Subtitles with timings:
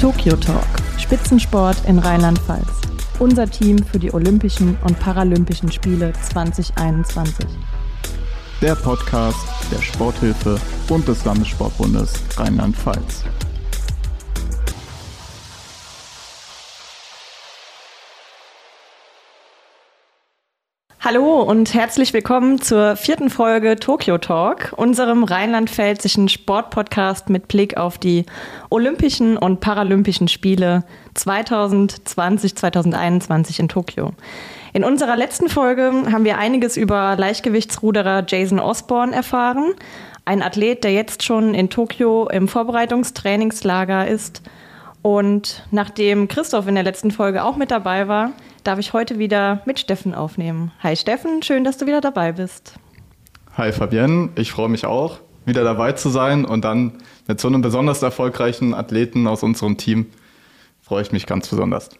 [0.00, 0.66] Tokyo Talk,
[0.98, 2.68] Spitzensport in Rheinland-Pfalz.
[3.20, 7.46] Unser Team für die Olympischen und Paralympischen Spiele 2021.
[8.60, 10.58] Der Podcast der Sporthilfe
[10.90, 13.24] und des Landessportbundes Rheinland-Pfalz.
[21.04, 27.98] Hallo und herzlich willkommen zur vierten Folge Tokyo Talk, unserem rheinland-pfälzischen Sportpodcast mit Blick auf
[27.98, 28.24] die
[28.70, 30.82] Olympischen und Paralympischen Spiele
[31.14, 34.12] 2020-2021 in Tokio.
[34.72, 39.74] In unserer letzten Folge haben wir einiges über Leichtgewichtsruderer Jason Osborne erfahren,
[40.24, 44.40] ein Athlet, der jetzt schon in Tokio im Vorbereitungstrainingslager ist.
[45.02, 48.32] Und nachdem Christoph in der letzten Folge auch mit dabei war,
[48.64, 50.72] darf ich heute wieder mit Steffen aufnehmen.
[50.82, 52.74] Hi Steffen, schön, dass du wieder dabei bist.
[53.56, 56.94] Hi Fabienne, ich freue mich auch, wieder dabei zu sein und dann
[57.28, 60.06] mit so einem besonders erfolgreichen Athleten aus unserem Team
[60.82, 61.90] freue ich mich ganz besonders.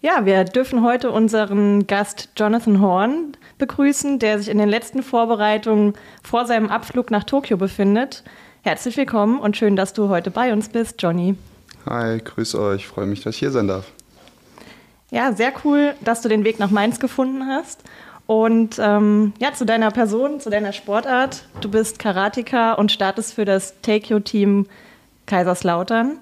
[0.00, 5.94] Ja, wir dürfen heute unseren Gast Jonathan Horn begrüßen, der sich in den letzten Vorbereitungen
[6.24, 8.24] vor seinem Abflug nach Tokio befindet.
[8.62, 11.36] Herzlich willkommen und schön, dass du heute bei uns bist, Johnny.
[11.86, 13.92] Hi, grüß euch, freue mich, dass ich hier sein darf.
[15.12, 17.84] Ja, sehr cool, dass du den Weg nach Mainz gefunden hast.
[18.26, 21.44] Und ähm, ja, zu deiner Person, zu deiner Sportart.
[21.60, 24.66] Du bist Karateka und startest für das Take-You-Team
[25.26, 26.16] Kaiserslautern.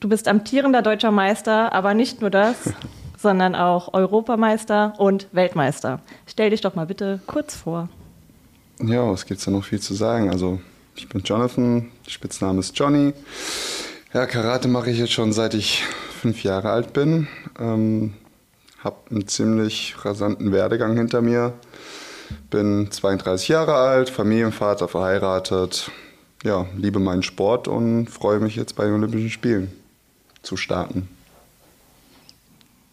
[0.00, 2.56] Du bist amtierender deutscher Meister, aber nicht nur das,
[3.18, 6.00] sondern auch Europameister und Weltmeister.
[6.26, 7.88] Stell dich doch mal bitte kurz vor.
[8.82, 10.28] Ja, was gibt es da noch viel zu sagen?
[10.28, 10.60] Also,
[10.94, 13.14] ich bin Jonathan, Spitzname ist Johnny.
[14.12, 15.82] Ja, Karate mache ich jetzt schon seit ich
[16.20, 17.28] fünf Jahre alt bin.
[17.58, 18.12] Ähm,
[18.86, 21.52] habe einen ziemlich rasanten Werdegang hinter mir.
[22.50, 25.90] Bin 32 Jahre alt, Familienvater, verheiratet.
[26.44, 29.72] Ja, liebe meinen Sport und freue mich jetzt bei den Olympischen Spielen
[30.42, 31.08] zu starten.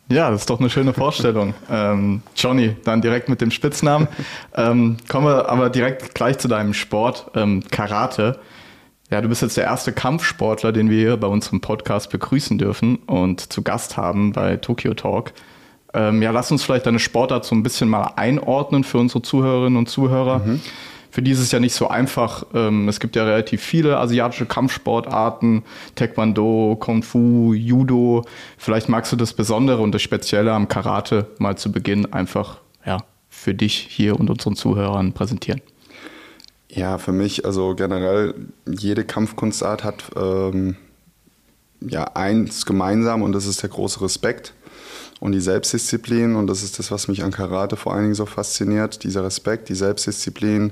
[0.09, 1.53] Ja, das ist doch eine schöne Vorstellung.
[1.69, 4.07] ähm, Johnny, dann direkt mit dem Spitznamen.
[4.55, 8.39] Ähm, kommen wir aber direkt gleich zu deinem Sport, ähm, Karate.
[9.11, 12.95] Ja, du bist jetzt der erste Kampfsportler, den wir hier bei unserem Podcast begrüßen dürfen
[12.97, 15.33] und zu Gast haben bei Tokyo Talk.
[15.93, 19.77] Ähm, ja, lass uns vielleicht deine Sportart so ein bisschen mal einordnen für unsere Zuhörerinnen
[19.77, 20.39] und Zuhörer.
[20.39, 20.61] Mhm.
[21.11, 22.43] Für die ist es ja nicht so einfach.
[22.55, 25.61] Ähm, es gibt ja relativ viele asiatische Kampfsportarten,
[25.93, 28.25] Taekwondo, Kung Fu, Judo.
[28.57, 32.97] Vielleicht magst du das Besondere und das Spezielle am Karate mal zu Beginn einfach ja,
[33.29, 35.61] für dich hier und unseren Zuhörern präsentieren.
[36.69, 38.33] Ja, für mich, also generell,
[38.67, 40.77] jede Kampfkunstart hat ähm,
[41.79, 44.55] ja eins gemeinsam und das ist der große Respekt
[45.23, 46.35] und die Selbstdisziplin.
[46.35, 49.05] Und das ist das, was mich an Karate vor allen Dingen so fasziniert.
[49.05, 50.71] Dieser Respekt, die Selbstdisziplin,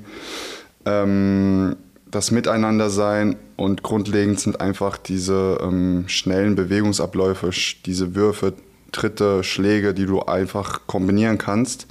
[0.85, 7.51] ähm, das Miteinandersein und grundlegend sind einfach diese ähm, schnellen Bewegungsabläufe,
[7.85, 8.51] diese Würfe,
[8.91, 11.88] Tritte, Schläge, die du einfach kombinieren kannst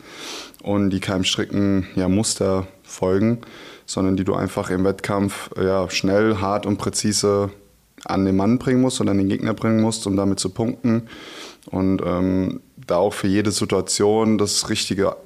[0.62, 3.38] und die keinem strikten ja, Muster folgen,
[3.86, 7.48] sondern die du einfach im Wettkampf ja, schnell, hart und präzise
[8.04, 11.08] an den Mann bringen musst oder an den Gegner bringen musst, um damit zu punkten
[11.66, 15.16] und ähm, da auch für jede Situation das richtige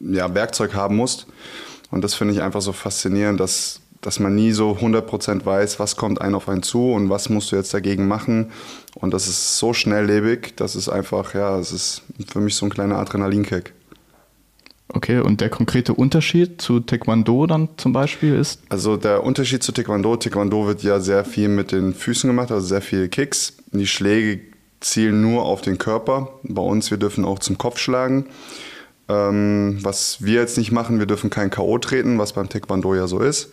[0.00, 1.26] ja, Werkzeug haben musst.
[1.90, 5.96] Und das finde ich einfach so faszinierend, dass, dass man nie so 100% weiß, was
[5.96, 8.50] kommt einem auf einen zu und was musst du jetzt dagegen machen.
[8.94, 12.70] Und das ist so schnelllebig, das ist einfach, ja, es ist für mich so ein
[12.70, 13.74] kleiner Adrenalinkick.
[14.94, 18.60] Okay, und der konkrete Unterschied zu Taekwondo dann zum Beispiel ist?
[18.68, 22.66] Also der Unterschied zu Taekwondo, Taekwondo wird ja sehr viel mit den Füßen gemacht, also
[22.66, 23.54] sehr viele Kicks.
[23.72, 24.40] Die Schläge
[24.80, 26.28] zielen nur auf den Körper.
[26.42, 28.26] Bei uns, wir dürfen auch zum Kopf schlagen.
[29.08, 31.78] Ähm, was wir jetzt nicht machen, wir dürfen kein K.O.
[31.78, 33.50] treten, was beim Taekwondo ja so ist.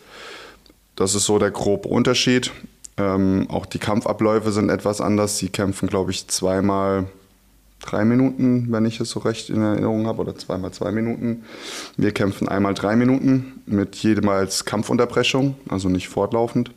[0.95, 2.51] Das ist so der grobe Unterschied.
[2.97, 5.37] Ähm, auch die Kampfabläufe sind etwas anders.
[5.37, 7.05] Sie kämpfen, glaube ich, zweimal
[7.79, 11.43] drei Minuten, wenn ich es so recht in Erinnerung habe, oder zweimal zwei Minuten.
[11.97, 16.71] Wir kämpfen einmal drei Minuten mit jedemals Kampfunterbrechung, also nicht fortlaufend.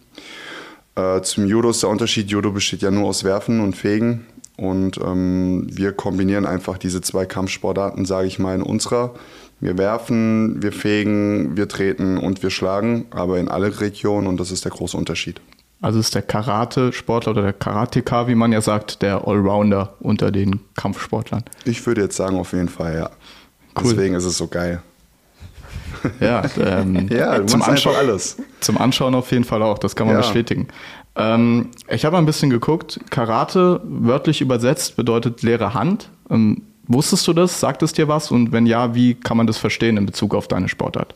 [0.94, 4.26] Äh, zum Judo ist der Unterschied, Judo besteht ja nur aus Werfen und Fegen.
[4.56, 9.14] Und ähm, wir kombinieren einfach diese zwei Kampfsportarten, sage ich mal, in unserer.
[9.60, 14.50] Wir werfen, wir fegen, wir treten und wir schlagen, aber in alle Regionen und das
[14.50, 15.40] ist der große Unterschied.
[15.82, 20.60] Also ist der Karate-Sportler oder der Karateka, wie man ja sagt, der Allrounder unter den
[20.76, 21.42] Kampfsportlern.
[21.64, 23.10] Ich würde jetzt sagen, auf jeden Fall, ja.
[23.76, 23.90] Cool.
[23.90, 24.80] Deswegen ist es so geil.
[26.20, 28.36] Ja, ähm, ja zum, Anschauen, alles.
[28.60, 30.22] zum Anschauen auf jeden Fall auch, das kann man ja.
[30.22, 30.68] bestätigen.
[31.16, 33.00] Ähm, ich habe ein bisschen geguckt.
[33.10, 36.10] Karate, wörtlich übersetzt, bedeutet leere Hand.
[36.30, 37.58] Ähm, wusstest du das?
[37.58, 38.30] Sagt es dir was?
[38.30, 41.14] Und wenn ja, wie kann man das verstehen in Bezug auf deine Sportart?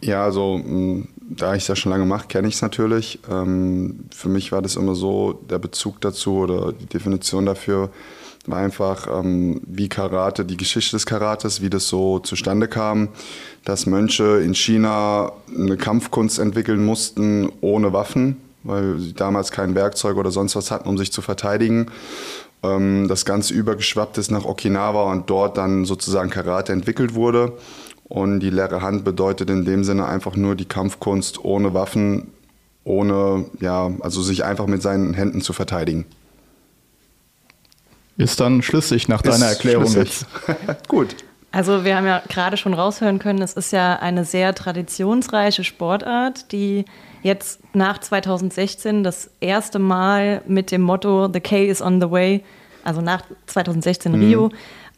[0.00, 0.58] Ja, also
[1.30, 3.20] da ich es ja schon lange mache, kenne ich es natürlich.
[3.30, 7.90] Ähm, für mich war das immer so, der Bezug dazu oder die Definition dafür
[8.46, 13.08] war einfach, ähm, wie Karate, die Geschichte des Karates, wie das so zustande kam,
[13.64, 20.16] dass Mönche in China eine Kampfkunst entwickeln mussten ohne Waffen, weil sie damals kein Werkzeug
[20.16, 21.90] oder sonst was hatten, um sich zu verteidigen.
[22.62, 27.52] Ähm, das Ganze übergeschwappt ist nach Okinawa und dort dann sozusagen Karate entwickelt wurde.
[28.10, 32.32] Und die leere Hand bedeutet in dem Sinne einfach nur die Kampfkunst ohne Waffen,
[32.82, 36.06] ohne, ja, also sich einfach mit seinen Händen zu verteidigen.
[38.16, 40.26] Ist dann schlüssig nach deiner Erklärung schlüssig.
[40.48, 40.88] jetzt.
[40.88, 41.14] Gut.
[41.52, 46.50] Also wir haben ja gerade schon raushören können, es ist ja eine sehr traditionsreiche Sportart,
[46.50, 46.86] die
[47.22, 52.42] jetzt nach 2016 das erste Mal mit dem Motto The K is on the way,
[52.82, 54.50] also nach 2016 mhm.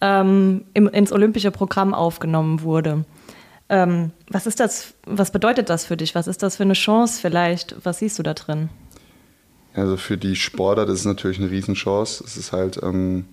[0.04, 3.04] Ähm, im, ins olympische Programm aufgenommen wurde.
[3.68, 6.16] Ähm, was ist das, was bedeutet das für dich?
[6.16, 7.76] Was ist das für eine Chance vielleicht?
[7.84, 8.68] Was siehst du da drin?
[9.74, 12.22] Also für die Sportler, das ist natürlich eine Riesenchance.
[12.26, 13.26] Es ist halt, ähm,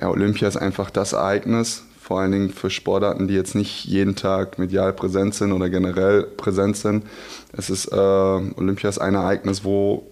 [0.00, 4.16] ja, Olympia ist einfach das Ereignis, vor allen Dingen für Sportarten, die jetzt nicht jeden
[4.16, 7.04] Tag medial präsent sind oder generell präsent sind.
[7.52, 10.08] Es ist, äh, Olympia ist ein Ereignis, wo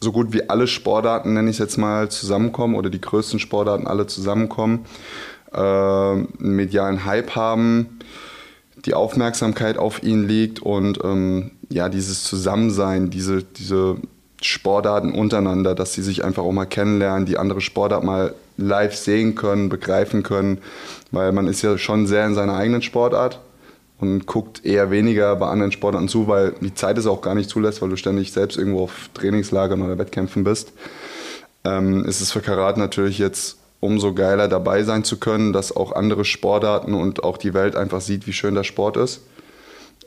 [0.00, 3.86] so gut wie alle Sportarten, nenne ich es jetzt mal, zusammenkommen oder die größten Sportarten
[3.86, 4.84] alle zusammenkommen,
[5.52, 7.98] äh, einen medialen Hype haben,
[8.84, 13.96] die Aufmerksamkeit auf ihn liegt und ähm, ja, dieses Zusammensein, diese, diese
[14.42, 19.34] Sportarten untereinander, dass sie sich einfach auch mal kennenlernen, die andere Sportart mal live sehen
[19.34, 20.58] können, begreifen können,
[21.10, 23.40] weil man ist ja schon sehr in seiner eigenen Sportart
[23.98, 27.48] und guckt eher weniger bei anderen Sportarten zu, weil die Zeit es auch gar nicht
[27.48, 30.72] zulässt, weil du ständig selbst irgendwo auf Trainingslagern oder Wettkämpfen bist.
[31.64, 35.92] Ähm, ist es für Karat natürlich jetzt umso geiler dabei sein zu können, dass auch
[35.92, 39.20] andere Sportarten und auch die Welt einfach sieht, wie schön der Sport ist.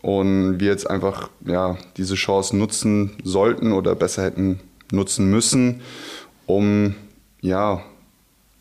[0.01, 4.59] Und wir jetzt einfach ja, diese Chance nutzen sollten oder besser hätten
[4.91, 5.81] nutzen müssen,
[6.45, 6.95] um
[7.41, 7.81] ja,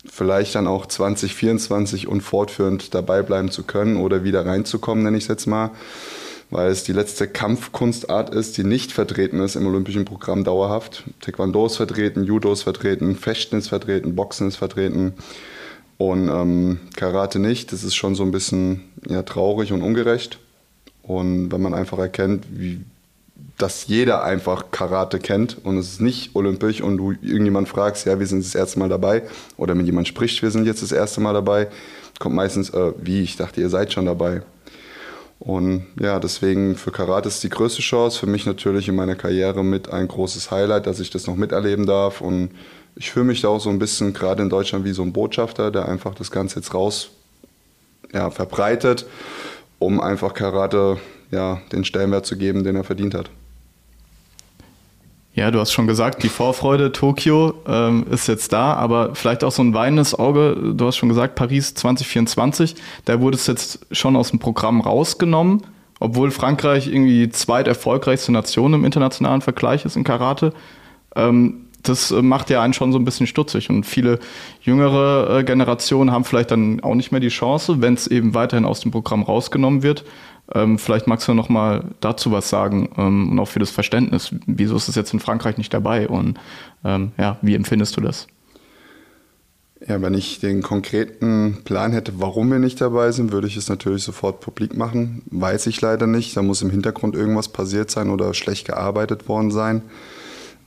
[0.05, 5.23] vielleicht dann auch 2024 und fortführend dabei bleiben zu können oder wieder reinzukommen, nenne ich
[5.23, 5.71] es jetzt mal,
[6.49, 11.03] weil es die letzte Kampfkunstart ist, die nicht vertreten ist im olympischen Programm dauerhaft.
[11.21, 15.13] Taekwondo ist vertreten, Judo ist vertreten, Fechten ist vertreten, Boxen ist vertreten
[15.97, 17.73] und ähm, Karate nicht.
[17.73, 20.39] Das ist schon so ein bisschen ja, traurig und ungerecht.
[21.03, 22.81] Und wenn man einfach erkennt, wie,
[23.57, 28.19] dass jeder einfach Karate kennt und es ist nicht olympisch und du irgendjemand fragst, ja,
[28.19, 29.23] wir sind das erste Mal dabei
[29.57, 31.67] oder mit jemand spricht, wir sind jetzt das erste Mal dabei,
[32.19, 34.43] kommt meistens, äh, wie, ich dachte, ihr seid schon dabei.
[35.39, 39.63] Und ja, deswegen für Karate ist die größte Chance, für mich natürlich in meiner Karriere
[39.63, 42.51] mit ein großes Highlight, dass ich das noch miterleben darf und
[42.95, 45.71] ich fühle mich da auch so ein bisschen gerade in Deutschland wie so ein Botschafter,
[45.71, 47.09] der einfach das Ganze jetzt raus
[48.13, 49.05] ja, verbreitet,
[49.79, 50.97] um einfach Karate
[51.31, 53.29] ja, den Stellenwert zu geben, den er verdient hat.
[55.37, 59.51] Ja, du hast schon gesagt, die Vorfreude Tokio ähm, ist jetzt da, aber vielleicht auch
[59.51, 60.73] so ein weinendes Auge.
[60.73, 62.73] Du hast schon gesagt, Paris 2024,
[63.05, 65.61] da wurde es jetzt schon aus dem Programm rausgenommen,
[65.99, 70.53] obwohl Frankreich irgendwie die zweiterfolgreichste Nation im internationalen Vergleich ist in Karate.
[71.15, 74.17] Ähm, das äh, macht ja einen schon so ein bisschen stutzig und viele
[74.61, 78.65] jüngere äh, Generationen haben vielleicht dann auch nicht mehr die Chance, wenn es eben weiterhin
[78.65, 80.03] aus dem Programm rausgenommen wird.
[80.53, 84.33] Ähm, vielleicht magst du noch mal dazu was sagen ähm, und auch für das Verständnis.
[84.45, 86.39] Wieso ist es jetzt in Frankreich nicht dabei und
[86.85, 88.27] ähm, ja, wie empfindest du das?
[89.85, 93.69] Ja, wenn ich den konkreten Plan hätte, warum wir nicht dabei sind, würde ich es
[93.69, 95.21] natürlich sofort publik machen.
[95.29, 96.35] Weiß ich leider nicht.
[96.35, 99.83] Da muss im Hintergrund irgendwas passiert sein oder schlecht gearbeitet worden sein.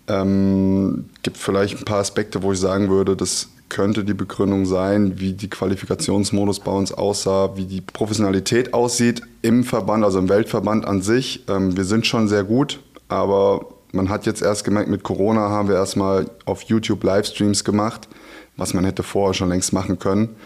[0.07, 5.19] Ähm, gibt vielleicht ein paar Aspekte, wo ich sagen würde, das könnte die Begründung sein,
[5.19, 10.85] wie die Qualifikationsmodus bei uns aussah, wie die Professionalität aussieht im Verband, also im Weltverband
[10.85, 11.45] an sich.
[11.49, 15.69] Ähm, wir sind schon sehr gut, aber man hat jetzt erst gemerkt, mit Corona haben
[15.69, 18.09] wir erstmal auf YouTube Livestreams gemacht,
[18.57, 20.37] was man hätte vorher schon längst machen können.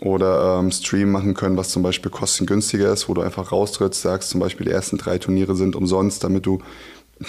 [0.00, 4.28] Oder ähm, Stream machen können, was zum Beispiel kostengünstiger ist, wo du einfach raustrittst, sagst
[4.28, 6.60] zum Beispiel, die ersten drei Turniere sind umsonst, damit du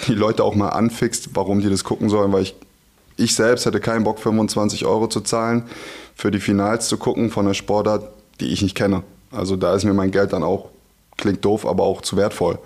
[0.06, 2.54] die Leute auch mal anfixt, warum die das gucken sollen, weil ich
[3.18, 5.64] ich selbst hätte keinen Bock, 25 Euro zu zahlen,
[6.14, 8.08] für die Finals zu gucken von einer Sportart,
[8.40, 9.02] die ich nicht kenne.
[9.32, 10.70] Also da ist mir mein Geld dann auch,
[11.16, 12.58] klingt doof, aber auch zu wertvoll.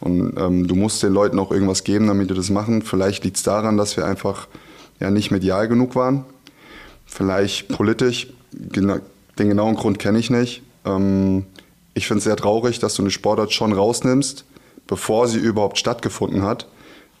[0.00, 2.82] Und ähm, du musst den Leuten auch irgendwas geben, damit die das machen.
[2.82, 4.48] Vielleicht liegt es daran, dass wir einfach
[4.98, 6.24] ja nicht medial genug waren.
[7.06, 8.28] Vielleicht politisch.
[8.50, 9.00] Den
[9.36, 10.62] genauen Grund kenne ich nicht.
[10.84, 11.46] Ähm,
[11.94, 14.44] ich finde es sehr traurig, dass du eine Sportart schon rausnimmst,
[14.88, 16.66] bevor sie überhaupt stattgefunden hat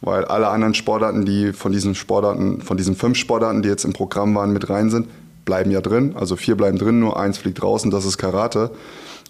[0.02, 3.92] weil alle anderen Sportarten, die von diesen Sportarten, von diesen fünf Sportarten, die jetzt im
[3.92, 5.08] Programm waren, mit rein sind,
[5.44, 6.14] bleiben ja drin.
[6.16, 8.70] Also vier bleiben drin, nur eins fliegt draußen, das ist Karate.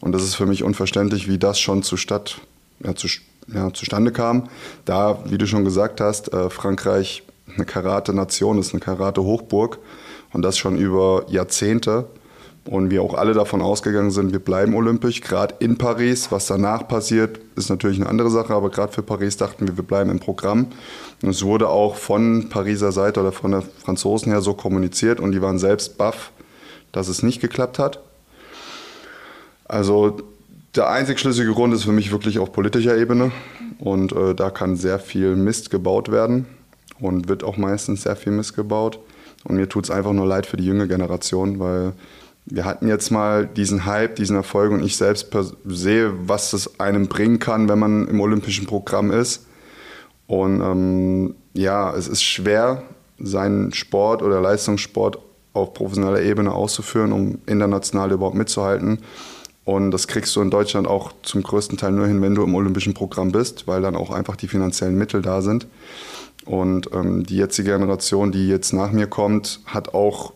[0.00, 2.40] Und das ist für mich unverständlich, wie das schon zu Stadt,
[2.84, 3.06] ja, zu,
[3.54, 4.48] ja, zustande kam.
[4.84, 7.22] Da, wie du schon gesagt hast, äh, Frankreich
[7.54, 9.78] eine Karate-Nation ist, eine Karate-Hochburg
[10.32, 12.06] und das schon über Jahrzehnte.
[12.64, 16.30] Und wir auch alle davon ausgegangen sind, wir bleiben olympisch, gerade in Paris.
[16.30, 19.84] Was danach passiert, ist natürlich eine andere Sache, aber gerade für Paris dachten wir, wir
[19.84, 20.68] bleiben im Programm.
[21.22, 25.32] Und es wurde auch von Pariser Seite oder von der Franzosen her so kommuniziert und
[25.32, 26.30] die waren selbst baff,
[26.92, 27.98] dass es nicht geklappt hat.
[29.64, 30.18] Also
[30.76, 33.32] der einzig schlüssige Grund ist für mich wirklich auf politischer Ebene
[33.78, 36.46] und äh, da kann sehr viel Mist gebaut werden
[37.00, 39.00] und wird auch meistens sehr viel Mist gebaut.
[39.44, 41.94] Und mir tut es einfach nur leid für die junge Generation, weil
[42.46, 45.28] wir hatten jetzt mal diesen Hype, diesen Erfolg und ich selbst
[45.64, 49.46] sehe, was es einem bringen kann, wenn man im olympischen Programm ist.
[50.26, 52.82] Und ähm, ja, es ist schwer,
[53.18, 55.18] seinen Sport oder Leistungssport
[55.52, 58.98] auf professioneller Ebene auszuführen, um international überhaupt mitzuhalten.
[59.64, 62.54] Und das kriegst du in Deutschland auch zum größten Teil nur hin, wenn du im
[62.54, 65.68] olympischen Programm bist, weil dann auch einfach die finanziellen Mittel da sind.
[66.44, 70.32] Und ähm, die jetzige Generation, die jetzt nach mir kommt, hat auch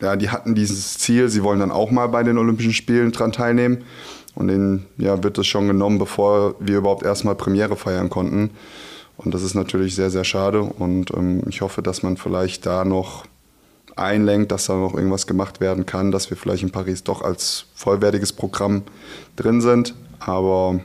[0.00, 3.32] ja, die hatten dieses Ziel, sie wollen dann auch mal bei den Olympischen Spielen dran
[3.32, 3.84] teilnehmen.
[4.34, 8.50] Und denen ja, wird das schon genommen, bevor wir überhaupt erstmal Premiere feiern konnten.
[9.16, 10.62] Und das ist natürlich sehr, sehr schade.
[10.62, 13.26] Und ähm, ich hoffe, dass man vielleicht da noch
[13.96, 17.66] einlenkt, dass da noch irgendwas gemacht werden kann, dass wir vielleicht in Paris doch als
[17.74, 18.82] vollwertiges Programm
[19.36, 19.94] drin sind.
[20.18, 20.80] Aber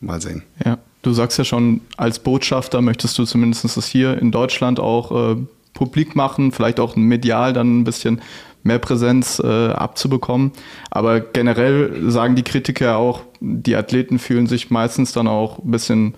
[0.00, 0.42] mal sehen.
[0.64, 5.32] Ja, du sagst ja schon, als Botschafter möchtest du zumindest das hier in Deutschland auch
[5.32, 5.36] äh,
[5.74, 8.20] publik machen, vielleicht auch medial dann ein bisschen
[8.62, 10.52] mehr Präsenz äh, abzubekommen.
[10.90, 16.14] Aber generell sagen die Kritiker auch, die Athleten fühlen sich meistens dann auch ein bisschen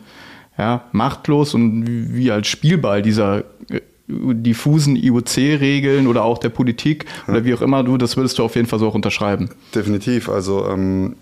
[0.57, 7.45] ja, machtlos und wie als Spielball dieser äh, diffusen IOC-Regeln oder auch der Politik oder
[7.45, 9.51] wie auch immer du, das würdest du auf jeden Fall so auch unterschreiben.
[9.75, 10.29] Definitiv.
[10.29, 11.17] Also ähm,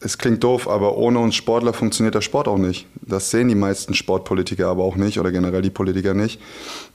[0.00, 2.86] es klingt doof, aber ohne uns Sportler funktioniert der Sport auch nicht.
[3.02, 6.40] Das sehen die meisten Sportpolitiker aber auch nicht oder generell die Politiker nicht.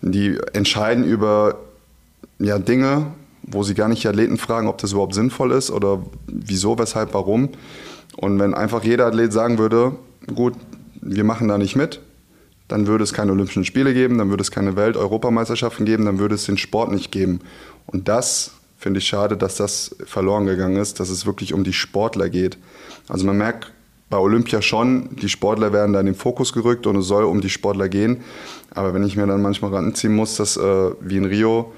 [0.01, 1.59] Die entscheiden über
[2.39, 3.07] ja, Dinge,
[3.43, 7.13] wo sie gar nicht die Athleten fragen, ob das überhaupt sinnvoll ist oder wieso, weshalb,
[7.13, 7.50] warum.
[8.17, 9.93] Und wenn einfach jeder Athlet sagen würde,
[10.33, 10.55] gut,
[11.01, 12.01] wir machen da nicht mit,
[12.67, 16.33] dann würde es keine Olympischen Spiele geben, dann würde es keine Welt-Europameisterschaften geben, dann würde
[16.33, 17.41] es den Sport nicht geben.
[17.85, 21.74] Und das finde ich schade, dass das verloren gegangen ist, dass es wirklich um die
[21.74, 22.57] Sportler geht.
[23.07, 23.71] Also man merkt
[24.09, 27.41] bei Olympia schon, die Sportler werden da in den Fokus gerückt und es soll um
[27.41, 28.24] die Sportler gehen.
[28.71, 31.74] Aber wenn ich mir dann manchmal ranziehen muss, dass äh, wie in Rio,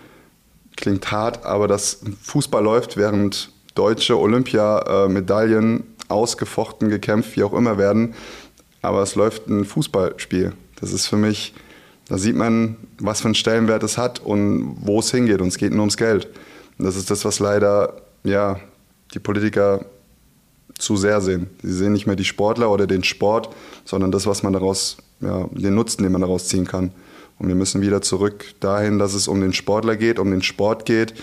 [0.75, 8.13] klingt hart, aber dass Fußball läuft, während deutsche Olympiamedaillen ausgefochten, gekämpft, wie auch immer werden,
[8.81, 10.53] aber es läuft ein Fußballspiel.
[10.79, 11.53] Das ist für mich,
[12.07, 15.57] da sieht man, was für einen Stellenwert es hat und wo es hingeht und es
[15.57, 16.27] geht nur ums Geld.
[16.77, 18.59] Und das ist das, was leider ja,
[19.13, 19.85] die Politiker
[20.77, 21.49] zu sehr sehen.
[21.61, 23.49] Sie sehen nicht mehr die Sportler oder den Sport,
[23.85, 26.91] sondern das, was man daraus, ja, den Nutzen, den man daraus ziehen kann.
[27.39, 30.85] Und wir müssen wieder zurück dahin, dass es um den Sportler geht, um den Sport
[30.85, 31.13] geht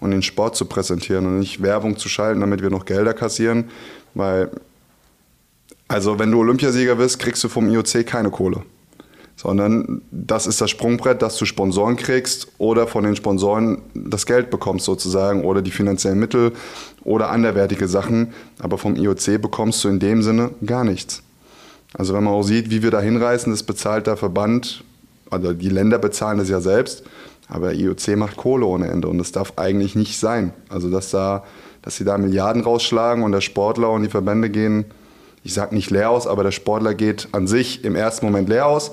[0.00, 3.70] und den Sport zu präsentieren und nicht Werbung zu schalten, damit wir noch Gelder kassieren.
[4.14, 4.50] Weil,
[5.86, 8.62] also wenn du Olympiasieger bist, kriegst du vom IOC keine Kohle
[9.38, 14.50] sondern das ist das Sprungbrett, dass du Sponsoren kriegst oder von den Sponsoren das Geld
[14.50, 16.52] bekommst sozusagen oder die finanziellen Mittel
[17.04, 18.32] oder anderwertige Sachen.
[18.58, 21.22] Aber vom IOC bekommst du in dem Sinne gar nichts.
[21.96, 24.82] Also wenn man auch sieht, wie wir da hinreißen, das bezahlt der Verband,
[25.30, 27.04] also die Länder bezahlen das ja selbst,
[27.46, 30.52] aber IOC macht Kohle ohne Ende und das darf eigentlich nicht sein.
[30.68, 31.44] Also dass, da,
[31.82, 34.86] dass sie da Milliarden rausschlagen und der Sportler und die Verbände gehen,
[35.44, 38.66] ich sage nicht leer aus, aber der Sportler geht an sich im ersten Moment leer
[38.66, 38.90] aus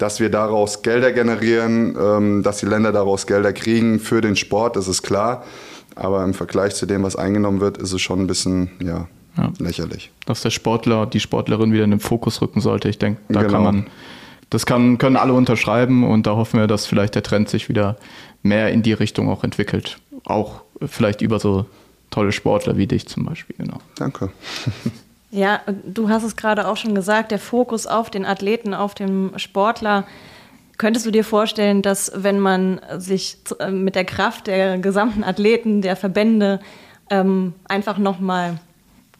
[0.00, 4.76] dass wir daraus Gelder generieren, ähm, dass die Länder daraus Gelder kriegen für den Sport,
[4.76, 5.44] das ist klar.
[5.94, 9.52] Aber im Vergleich zu dem, was eingenommen wird, ist es schon ein bisschen ja, ja.
[9.58, 10.10] lächerlich.
[10.24, 12.88] Dass der Sportler, die Sportlerin wieder in den Fokus rücken sollte.
[12.88, 13.52] Ich denke, da genau.
[13.52, 13.86] kann man,
[14.48, 17.96] das kann, können alle unterschreiben und da hoffen wir, dass vielleicht der Trend sich wieder
[18.42, 19.98] mehr in die Richtung auch entwickelt.
[20.24, 21.66] Auch vielleicht über so
[22.10, 23.56] tolle Sportler wie dich zum Beispiel.
[23.58, 23.80] Genau.
[23.96, 24.30] Danke.
[25.30, 29.38] Ja, du hast es gerade auch schon gesagt, der Fokus auf den Athleten, auf den
[29.38, 30.04] Sportler.
[30.76, 35.82] Könntest du dir vorstellen, dass wenn man sich äh, mit der Kraft der gesamten Athleten,
[35.82, 36.58] der Verbände
[37.10, 38.58] ähm, einfach nochmal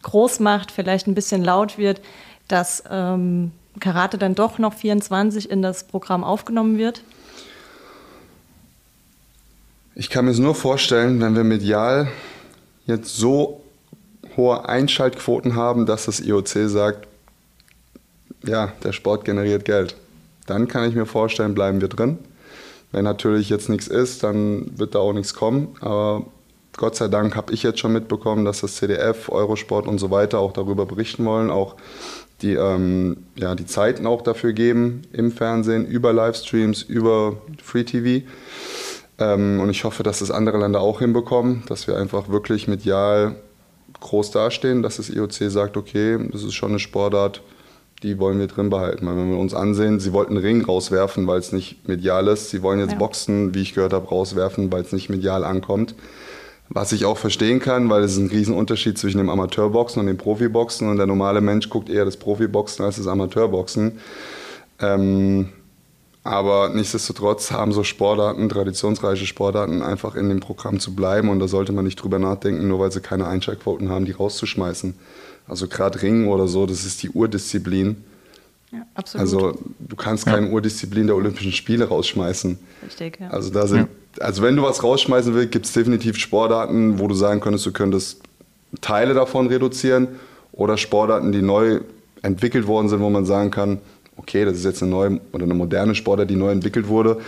[0.01, 2.01] groß macht, vielleicht ein bisschen laut wird,
[2.47, 7.03] dass ähm, Karate dann doch noch 24 in das Programm aufgenommen wird?
[9.95, 12.09] Ich kann mir es nur vorstellen, wenn wir medial
[12.85, 13.60] jetzt so
[14.37, 17.07] hohe Einschaltquoten haben, dass das IOC sagt,
[18.43, 19.95] ja, der Sport generiert Geld.
[20.47, 22.17] Dann kann ich mir vorstellen, bleiben wir drin.
[22.91, 25.75] Wenn natürlich jetzt nichts ist, dann wird da auch nichts kommen.
[25.79, 26.25] Aber
[26.77, 30.39] Gott sei Dank habe ich jetzt schon mitbekommen, dass das CDF, Eurosport und so weiter
[30.39, 31.75] auch darüber berichten wollen, auch
[32.41, 38.25] die ähm, ja, die Zeiten auch dafür geben im Fernsehen, über Livestreams, über Free TV.
[39.19, 43.35] Ähm, und ich hoffe, dass das andere Länder auch hinbekommen, dass wir einfach wirklich medial
[44.01, 47.41] groß dastehen, dass das IOC sagt, okay, das ist schon eine Sportart,
[48.03, 49.05] die wollen wir drin behalten.
[49.07, 52.49] Weil wenn wir uns ansehen, sie wollten Ring rauswerfen, weil es nicht medial ist.
[52.49, 52.97] Sie wollen jetzt ja.
[52.97, 55.95] Boxen, wie ich gehört habe, rauswerfen, weil es nicht medial ankommt.
[56.67, 60.17] Was ich auch verstehen kann, weil es ist ein Riesenunterschied zwischen dem Amateurboxen und dem
[60.17, 63.99] Profiboxen und der normale Mensch guckt eher das Profiboxen als das Amateurboxen.
[64.79, 65.49] Ähm,
[66.23, 71.47] aber nichtsdestotrotz haben so Sportarten, traditionsreiche Sportarten, einfach in dem Programm zu bleiben und da
[71.47, 74.93] sollte man nicht drüber nachdenken, nur weil sie keine Einschaltquoten haben, die rauszuschmeißen.
[75.47, 78.03] Also gerade Ringen oder so, das ist die Urdisziplin.
[78.71, 79.21] Ja, absolut.
[79.21, 80.53] Also du kannst keine ja.
[80.53, 82.57] Urdisziplin der Olympischen Spiele rausschmeißen.
[82.85, 83.29] Richtig, ja.
[83.29, 84.23] Also da sind, ja.
[84.23, 87.71] also wenn du was rausschmeißen willst, gibt es definitiv Sportarten, wo du sagen könntest, du
[87.71, 88.21] könntest
[88.79, 90.07] Teile davon reduzieren
[90.51, 91.81] oder Sportarten, die neu
[92.21, 93.79] entwickelt worden sind, wo man sagen kann,
[94.17, 97.19] okay, das ist jetzt eine neue oder eine moderne Sportart, die neu entwickelt wurde.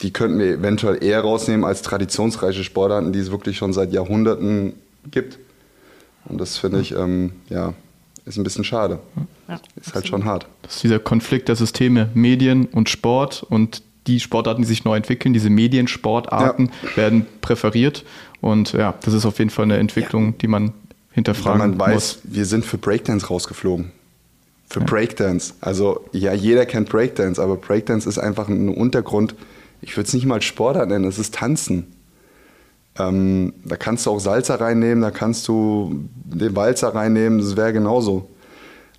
[0.00, 4.74] Die könnten wir eventuell eher rausnehmen als traditionsreiche Sportarten, die es wirklich schon seit Jahrhunderten
[5.10, 5.38] gibt.
[6.26, 7.74] Und das finde ich, ähm, ja,
[8.24, 8.98] ist ein bisschen schade.
[9.48, 10.46] Ja, ist halt schon hart.
[10.62, 14.96] Das ist dieser Konflikt der Systeme Medien und Sport und die Sportarten, die sich neu
[14.96, 16.96] entwickeln, diese Mediensportarten ja.
[16.96, 18.04] werden präferiert.
[18.40, 20.34] Und ja, das ist auf jeden Fall eine Entwicklung, ja.
[20.42, 20.72] die man
[21.12, 22.20] hinterfragen Weil man weiß, muss.
[22.24, 23.92] wir sind für Breakdance rausgeflogen.
[24.68, 24.80] Für.
[24.80, 25.54] Breakdance.
[25.60, 29.34] Also ja, jeder kennt Breakdance, aber Breakdance ist einfach ein Untergrund.
[29.82, 31.86] Ich würde es nicht mal Sportart nennen, es ist Tanzen.
[32.98, 37.72] Ähm, da kannst du auch Salzer reinnehmen, da kannst du den Walzer reinnehmen, das wäre
[37.72, 38.28] genauso.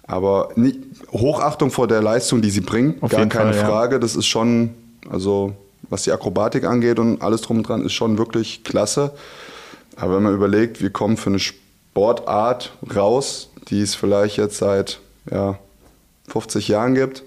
[0.08, 0.80] Aber nicht,
[1.12, 3.96] Hochachtung vor der Leistung, die sie bringen, Auf gar keine Fall, Frage.
[3.96, 4.00] Ja.
[4.00, 4.72] Das ist schon,
[5.10, 5.54] also
[5.90, 9.12] was die Akrobatik angeht und alles drum und dran, ist schon wirklich klasse.
[9.96, 15.00] Aber wenn man überlegt, wir kommen für eine Sportart raus, die es vielleicht jetzt seit
[15.30, 15.60] ja,
[16.28, 17.24] 50 Jahren gibt,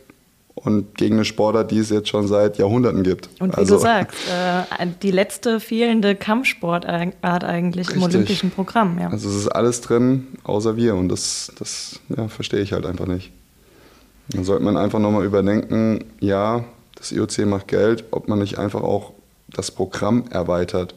[0.65, 3.29] und gegen eine Sportart, die es jetzt schon seit Jahrhunderten gibt.
[3.41, 7.97] Und wie also, du sagst, äh, die letzte fehlende Kampfsportart eigentlich richtig.
[7.97, 8.99] im olympischen Programm.
[8.99, 9.09] Ja.
[9.11, 13.07] Also es ist alles drin, außer wir und das, das ja, verstehe ich halt einfach
[13.07, 13.31] nicht.
[14.31, 16.65] Dann sollte man einfach nochmal überdenken, ja,
[16.97, 19.13] das IOC macht Geld, ob man nicht einfach auch
[19.49, 20.95] das Programm erweitert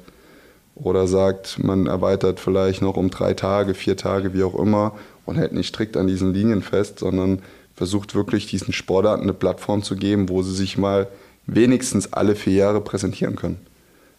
[0.75, 4.93] oder sagt, man erweitert vielleicht noch um drei Tage, vier Tage, wie auch immer
[5.31, 7.41] und hält nicht strikt an diesen Linien fest, sondern
[7.75, 11.07] versucht wirklich diesen Sportarten eine Plattform zu geben, wo sie sich mal
[11.47, 13.59] wenigstens alle vier Jahre präsentieren können.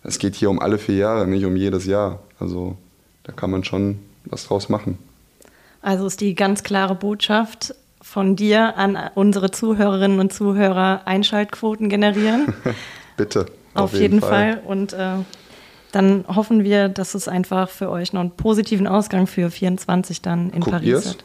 [0.02, 2.20] Es geht hier um alle vier Jahre, nicht um jedes Jahr.
[2.40, 2.76] Also
[3.24, 4.98] da kann man schon was draus machen.
[5.80, 12.52] Also ist die ganz klare Botschaft von dir an unsere Zuhörerinnen und Zuhörer Einschaltquoten generieren.
[13.16, 13.46] Bitte.
[13.74, 14.54] Auf, auf jeden, jeden Fall.
[14.54, 14.62] Fall.
[14.66, 15.16] Und äh,
[15.92, 20.50] dann hoffen wir, dass es einfach für euch noch einen positiven Ausgang für 24 dann
[20.50, 21.08] in Guckt Paris ihr's?
[21.10, 21.24] hat.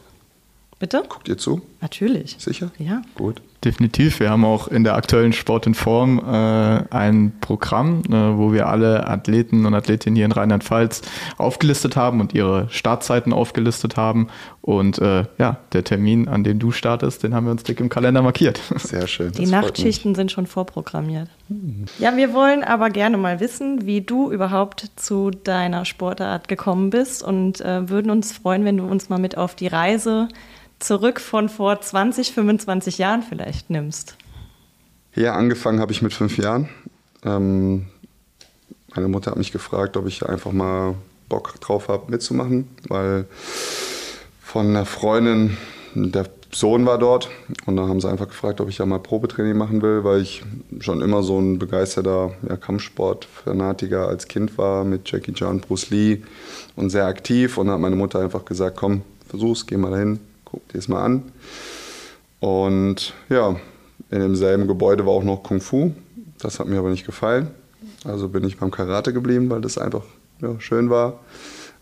[0.78, 1.02] Bitte?
[1.08, 1.62] Guckt ihr zu?
[1.80, 2.36] Natürlich.
[2.38, 2.70] Sicher?
[2.78, 3.02] Ja.
[3.14, 3.40] Gut.
[3.64, 4.20] Definitiv.
[4.20, 8.68] Wir haben auch in der aktuellen Sport in Form äh, ein Programm, äh, wo wir
[8.68, 11.02] alle Athleten und Athletinnen hier in Rheinland-Pfalz
[11.38, 14.28] aufgelistet haben und ihre Startzeiten aufgelistet haben.
[14.60, 17.88] Und äh, ja, der Termin, an dem du startest, den haben wir uns dick im
[17.88, 18.60] Kalender markiert.
[18.76, 19.32] Sehr schön.
[19.32, 21.28] Die Nachtschichten sind schon vorprogrammiert.
[21.48, 21.86] Mhm.
[21.98, 27.24] Ja, wir wollen aber gerne mal wissen, wie du überhaupt zu deiner Sportart gekommen bist
[27.24, 30.28] und äh, würden uns freuen, wenn du uns mal mit auf die Reise
[30.78, 34.16] zurück von vor 20, 25 Jahren vielleicht nimmst?
[35.14, 36.68] Ja, angefangen habe ich mit fünf Jahren.
[37.24, 37.86] Ähm,
[38.94, 40.94] meine Mutter hat mich gefragt, ob ich einfach mal
[41.28, 43.26] Bock drauf habe, mitzumachen, weil
[44.40, 45.56] von einer Freundin,
[45.94, 47.28] der Sohn war dort
[47.66, 50.42] und da haben sie einfach gefragt, ob ich ja mal Probetraining machen will, weil ich
[50.80, 56.22] schon immer so ein begeisterter ja, Kampfsport-Fanatiker als Kind war mit Jackie Chan, Bruce Lee
[56.74, 60.20] und sehr aktiv und da hat meine Mutter einfach gesagt, komm, versuch's, geh mal dahin,
[60.50, 61.32] guck dir das mal an.
[62.40, 63.56] Und ja,
[64.10, 65.92] in demselben Gebäude war auch noch Kung Fu.
[66.38, 67.48] Das hat mir aber nicht gefallen.
[68.04, 70.04] Also bin ich beim Karate geblieben, weil das einfach
[70.40, 71.20] ja, schön war.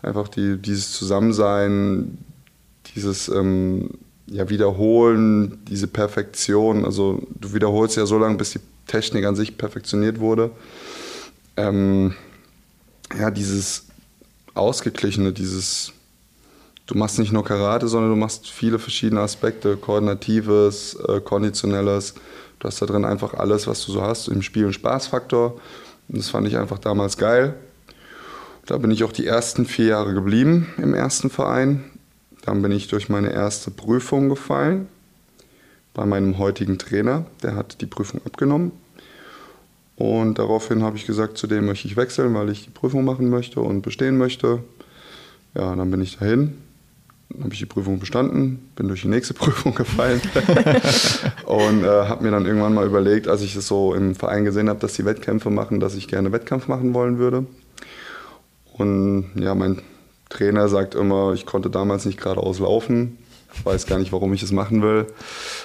[0.01, 2.17] Einfach die, dieses Zusammensein,
[2.95, 3.91] dieses ähm,
[4.27, 6.85] ja, Wiederholen, diese Perfektion.
[6.85, 10.51] Also du wiederholst ja so lange, bis die Technik an sich perfektioniert wurde.
[11.55, 12.13] Ähm,
[13.17, 13.85] ja, dieses
[14.53, 15.93] Ausgeglichene, dieses
[16.87, 22.15] du machst nicht nur Karate, sondern du machst viele verschiedene Aspekte, Koordinatives, äh, Konditionelles.
[22.59, 25.59] Du hast da drin einfach alles, was du so hast im Spiel- und Spaßfaktor.
[26.07, 27.53] Und das fand ich einfach damals geil.
[28.65, 31.83] Da bin ich auch die ersten vier Jahre geblieben im ersten Verein.
[32.43, 34.87] Dann bin ich durch meine erste Prüfung gefallen
[35.93, 37.25] bei meinem heutigen Trainer.
[37.43, 38.71] Der hat die Prüfung abgenommen.
[39.97, 43.29] Und daraufhin habe ich gesagt, zu dem möchte ich wechseln, weil ich die Prüfung machen
[43.29, 44.63] möchte und bestehen möchte.
[45.55, 46.55] Ja, dann bin ich dahin
[47.39, 50.21] habe ich die Prüfung bestanden, bin durch die nächste Prüfung gefallen
[51.45, 54.69] und äh, habe mir dann irgendwann mal überlegt, als ich es so im Verein gesehen
[54.69, 57.45] habe, dass die Wettkämpfe machen, dass ich gerne Wettkampf machen wollen würde.
[58.73, 59.81] Und ja, mein
[60.29, 63.17] Trainer sagt immer, ich konnte damals nicht geradeaus laufen.
[63.53, 65.07] Ich weiß gar nicht, warum ich es machen will.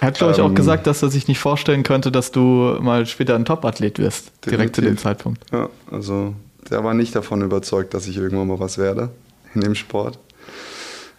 [0.00, 2.78] Er hat, glaube ich, auch ähm, gesagt, dass er sich nicht vorstellen könnte, dass du
[2.80, 4.26] mal später ein Top-Athlet wirst.
[4.26, 4.50] Definitiv.
[4.50, 5.44] Direkt zu dem Zeitpunkt.
[5.52, 6.34] Ja, also
[6.70, 9.10] der war nicht davon überzeugt, dass ich irgendwann mal was werde
[9.54, 10.18] in dem Sport.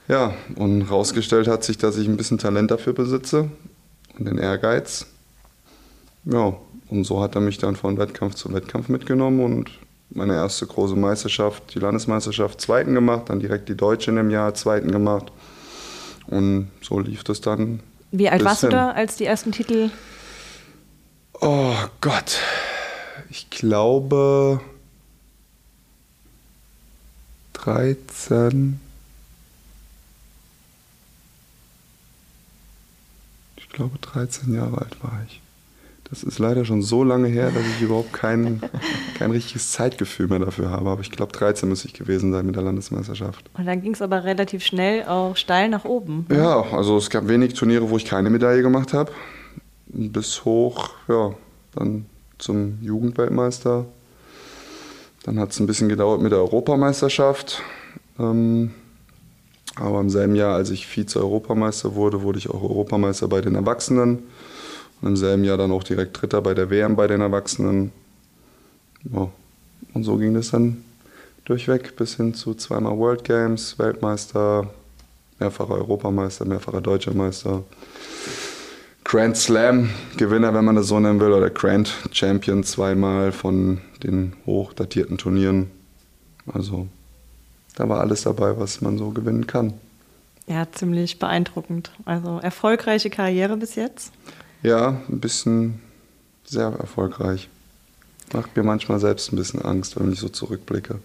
[0.07, 3.49] Ja, und rausgestellt hat sich, dass ich ein bisschen Talent dafür besitze
[4.17, 5.05] und den Ehrgeiz.
[6.25, 6.55] Ja,
[6.89, 9.71] und so hat er mich dann von Wettkampf zu Wettkampf mitgenommen und
[10.09, 14.53] meine erste große Meisterschaft, die Landesmeisterschaft, zweiten gemacht, dann direkt die Deutsche in dem Jahr,
[14.53, 15.31] zweiten gemacht.
[16.27, 17.81] Und so lief das dann.
[18.11, 19.89] Wie alt warst du da, als die ersten Titel?
[21.41, 22.39] Oh Gott,
[23.29, 24.61] ich glaube
[27.53, 28.79] 13.
[33.73, 35.41] Ich glaube 13 Jahre alt war ich.
[36.07, 38.61] Das ist leider schon so lange her, dass ich überhaupt kein,
[39.17, 40.91] kein richtiges Zeitgefühl mehr dafür habe.
[40.91, 43.49] Aber ich glaube, 13 muss ich gewesen sein mit der Landesmeisterschaft.
[43.57, 46.27] Und dann ging es aber relativ schnell auch steil nach oben.
[46.29, 46.37] Ne?
[46.37, 49.11] Ja, also es gab wenig Turniere, wo ich keine Medaille gemacht habe.
[49.87, 51.33] Bis hoch, ja,
[51.73, 52.05] dann
[52.37, 53.85] zum Jugendweltmeister.
[55.23, 57.63] Dann hat es ein bisschen gedauert mit der Europameisterschaft.
[58.19, 58.69] Ähm,
[59.75, 64.19] aber im selben Jahr, als ich Vize-Europameister wurde, wurde ich auch Europameister bei den Erwachsenen.
[65.01, 67.91] Und im selben Jahr dann auch direkt Dritter bei der WM bei den Erwachsenen.
[69.11, 69.29] Ja.
[69.93, 70.83] Und so ging das dann
[71.45, 74.69] durchweg bis hin zu zweimal World Games, Weltmeister,
[75.39, 77.63] mehrfacher Europameister, mehrfacher Deutscher Meister.
[79.03, 84.33] Grand Slam Gewinner, wenn man das so nennen will, oder Grand Champion zweimal von den
[84.45, 85.69] hochdatierten Turnieren.
[86.51, 86.87] Also
[87.75, 89.73] da war alles dabei, was man so gewinnen kann.
[90.47, 91.91] Ja, ziemlich beeindruckend.
[92.05, 94.11] Also erfolgreiche Karriere bis jetzt.
[94.61, 95.79] Ja, ein bisschen
[96.43, 97.49] sehr erfolgreich.
[98.33, 100.99] Macht mir manchmal selbst ein bisschen Angst, wenn ich so zurückblicke.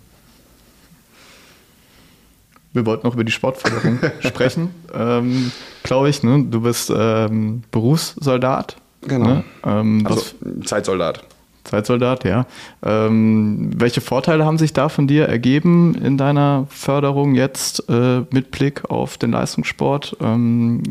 [2.73, 5.51] Wir wollten noch über die Sportförderung sprechen, ähm,
[5.83, 6.23] glaube ich.
[6.23, 6.45] Ne?
[6.51, 8.77] Du bist ähm, Berufssoldat.
[9.03, 9.27] Genau.
[9.27, 9.45] Ne?
[9.65, 10.23] Ähm, also
[10.65, 11.25] Zeitsoldat.
[11.65, 12.47] Zeitsoldat, ja.
[12.83, 18.51] Ähm, welche Vorteile haben sich da von dir ergeben in deiner Förderung jetzt äh, mit
[18.51, 20.17] Blick auf den Leistungssport?
[20.21, 20.83] Ähm,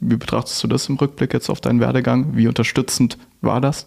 [0.00, 2.36] wie betrachtest du das im Rückblick jetzt auf deinen Werdegang?
[2.36, 3.86] Wie unterstützend war das?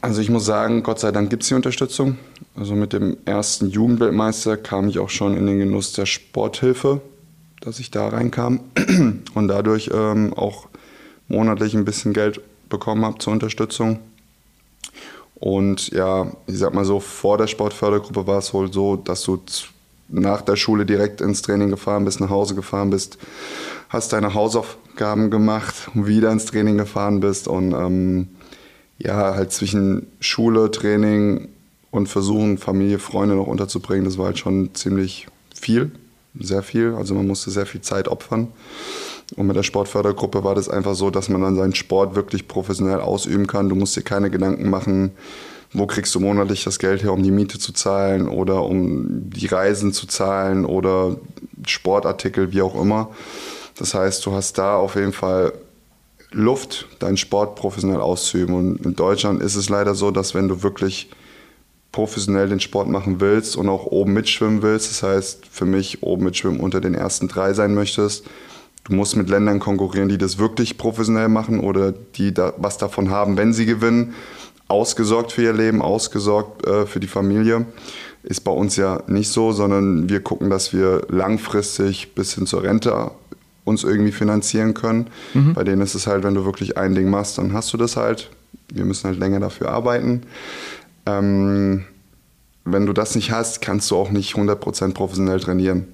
[0.00, 2.18] Also ich muss sagen, Gott sei Dank gibt es die Unterstützung.
[2.56, 7.00] Also mit dem ersten Jugendweltmeister kam ich auch schon in den Genuss der Sporthilfe,
[7.60, 8.60] dass ich da reinkam
[9.34, 10.68] und dadurch ähm, auch
[11.28, 13.98] monatlich ein bisschen Geld bekommen habe zur Unterstützung.
[15.36, 19.40] Und ja, ich sag mal so, vor der Sportfördergruppe war es wohl so, dass du
[20.08, 23.18] nach der Schule direkt ins Training gefahren bist, nach Hause gefahren bist,
[23.88, 28.28] hast deine Hausaufgaben gemacht, wieder ins Training gefahren bist und ähm,
[28.98, 31.48] ja, halt zwischen Schule, Training
[31.90, 35.92] und versuchen, Familie, Freunde noch unterzubringen, das war halt schon ziemlich viel,
[36.38, 36.94] sehr viel.
[36.94, 38.48] Also man musste sehr viel Zeit opfern.
[39.36, 43.00] Und mit der Sportfördergruppe war das einfach so, dass man dann seinen Sport wirklich professionell
[43.00, 43.68] ausüben kann.
[43.68, 45.12] Du musst dir keine Gedanken machen,
[45.72, 49.46] wo kriegst du monatlich das Geld her, um die Miete zu zahlen oder um die
[49.46, 51.16] Reisen zu zahlen oder
[51.66, 53.10] Sportartikel, wie auch immer.
[53.76, 55.52] Das heißt, du hast da auf jeden Fall
[56.30, 58.54] Luft, deinen Sport professionell auszuüben.
[58.54, 61.10] Und in Deutschland ist es leider so, dass wenn du wirklich
[61.92, 66.24] professionell den Sport machen willst und auch oben mitschwimmen willst, das heißt für mich oben
[66.24, 68.24] mitschwimmen unter den ersten drei sein möchtest,
[68.84, 73.10] du musst mit Ländern konkurrieren, die das wirklich professionell machen oder die da was davon
[73.10, 74.14] haben, wenn sie gewinnen
[74.68, 77.66] ausgesorgt für ihr Leben, ausgesorgt äh, für die Familie.
[78.22, 82.62] Ist bei uns ja nicht so, sondern wir gucken, dass wir langfristig bis hin zur
[82.62, 83.10] Rente
[83.64, 85.08] uns irgendwie finanzieren können.
[85.34, 85.54] Mhm.
[85.54, 87.96] Bei denen ist es halt, wenn du wirklich ein Ding machst, dann hast du das
[87.96, 88.30] halt.
[88.68, 90.22] Wir müssen halt länger dafür arbeiten.
[91.06, 91.84] Ähm,
[92.64, 95.86] wenn du das nicht hast, kannst du auch nicht 100% professionell trainieren.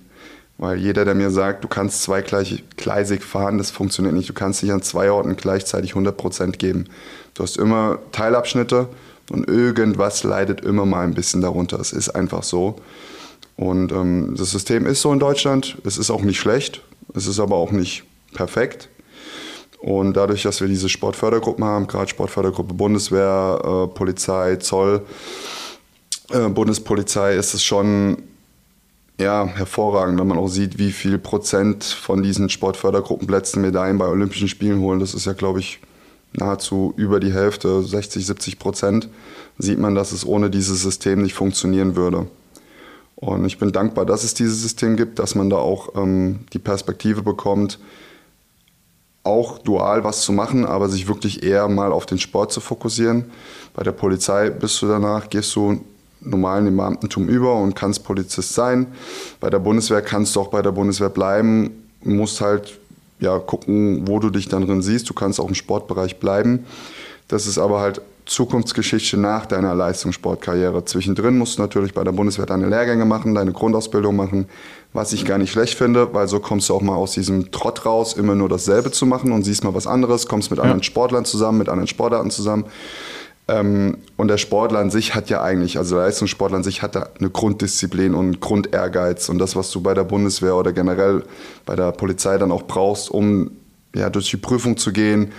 [0.60, 4.28] Weil jeder, der mir sagt, du kannst zweigleisig fahren, das funktioniert nicht.
[4.28, 6.84] Du kannst nicht an zwei Orten gleichzeitig 100% geben.
[7.32, 8.86] Du hast immer Teilabschnitte
[9.30, 11.80] und irgendwas leidet immer mal ein bisschen darunter.
[11.80, 12.76] Es ist einfach so.
[13.56, 15.78] Und ähm, das System ist so in Deutschland.
[15.86, 16.82] Es ist auch nicht schlecht.
[17.14, 18.90] Es ist aber auch nicht perfekt.
[19.78, 25.06] Und dadurch, dass wir diese Sportfördergruppen haben, gerade Sportfördergruppe Bundeswehr, äh, Polizei, Zoll,
[26.28, 28.18] äh, Bundespolizei, ist es schon
[29.20, 34.48] ja, hervorragend, wenn man auch sieht, wie viel Prozent von diesen Sportfördergruppenplätzen Medaillen bei Olympischen
[34.48, 34.98] Spielen holen.
[34.98, 35.80] Das ist ja, glaube ich,
[36.32, 39.08] nahezu über die Hälfte, 60, 70 Prozent,
[39.58, 42.26] sieht man, dass es ohne dieses System nicht funktionieren würde.
[43.16, 46.58] Und ich bin dankbar, dass es dieses System gibt, dass man da auch ähm, die
[46.58, 47.78] Perspektive bekommt,
[49.22, 53.26] auch dual was zu machen, aber sich wirklich eher mal auf den Sport zu fokussieren.
[53.74, 55.84] Bei der Polizei bist du danach, gehst du
[56.20, 58.86] normal in den Beamtentum über und kannst Polizist sein.
[59.40, 61.70] Bei der Bundeswehr kannst du auch bei der Bundeswehr bleiben,
[62.02, 62.78] musst halt
[63.20, 65.08] ja, gucken, wo du dich dann drin siehst.
[65.08, 66.64] Du kannst auch im Sportbereich bleiben.
[67.28, 70.84] Das ist aber halt Zukunftsgeschichte nach deiner Leistungssportkarriere.
[70.84, 74.46] Zwischendrin musst du natürlich bei der Bundeswehr deine Lehrgänge machen, deine Grundausbildung machen,
[74.92, 77.84] was ich gar nicht schlecht finde, weil so kommst du auch mal aus diesem Trott
[77.86, 80.64] raus, immer nur dasselbe zu machen und siehst mal was anderes, kommst mit ja.
[80.64, 82.64] anderen Sportlern zusammen, mit anderen Sportarten zusammen.
[83.50, 86.94] Ähm, und der Sportler an sich hat ja eigentlich, also der Leistungssportler an sich hat
[86.94, 91.24] da eine Grunddisziplin und Grundehrgeiz und das, was du bei der Bundeswehr oder generell
[91.66, 93.50] bei der Polizei dann auch brauchst, um
[93.94, 95.32] ja, durch die Prüfung zu gehen,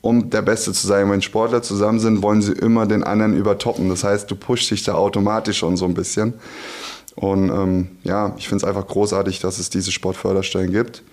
[0.00, 1.08] um der Beste zu sein.
[1.10, 3.88] Wenn Sportler zusammen sind, wollen sie immer den anderen übertoppen.
[3.88, 6.34] Das heißt, du pushst dich da automatisch schon so ein bisschen.
[7.14, 11.04] Und ähm, ja, ich finde es einfach großartig, dass es diese Sportförderstellen gibt.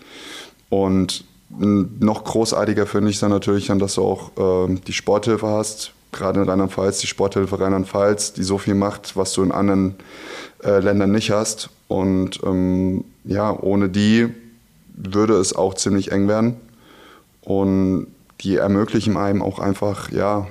[0.69, 5.91] Und noch großartiger finde ich dann natürlich dann, dass du auch äh, die Sporthilfe hast,
[6.11, 9.95] gerade in Rheinland-Pfalz, die Sporthilfe Rheinland-Pfalz, die so viel macht, was du in anderen
[10.63, 11.69] äh, Ländern nicht hast.
[11.87, 14.29] Und ähm, ja, ohne die
[14.93, 16.55] würde es auch ziemlich eng werden.
[17.41, 18.07] Und
[18.41, 20.47] die ermöglichen einem auch einfach, ja,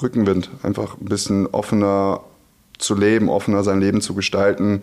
[0.00, 2.20] Rückenwind, einfach ein bisschen offener
[2.78, 4.82] zu leben, offener sein Leben zu gestalten.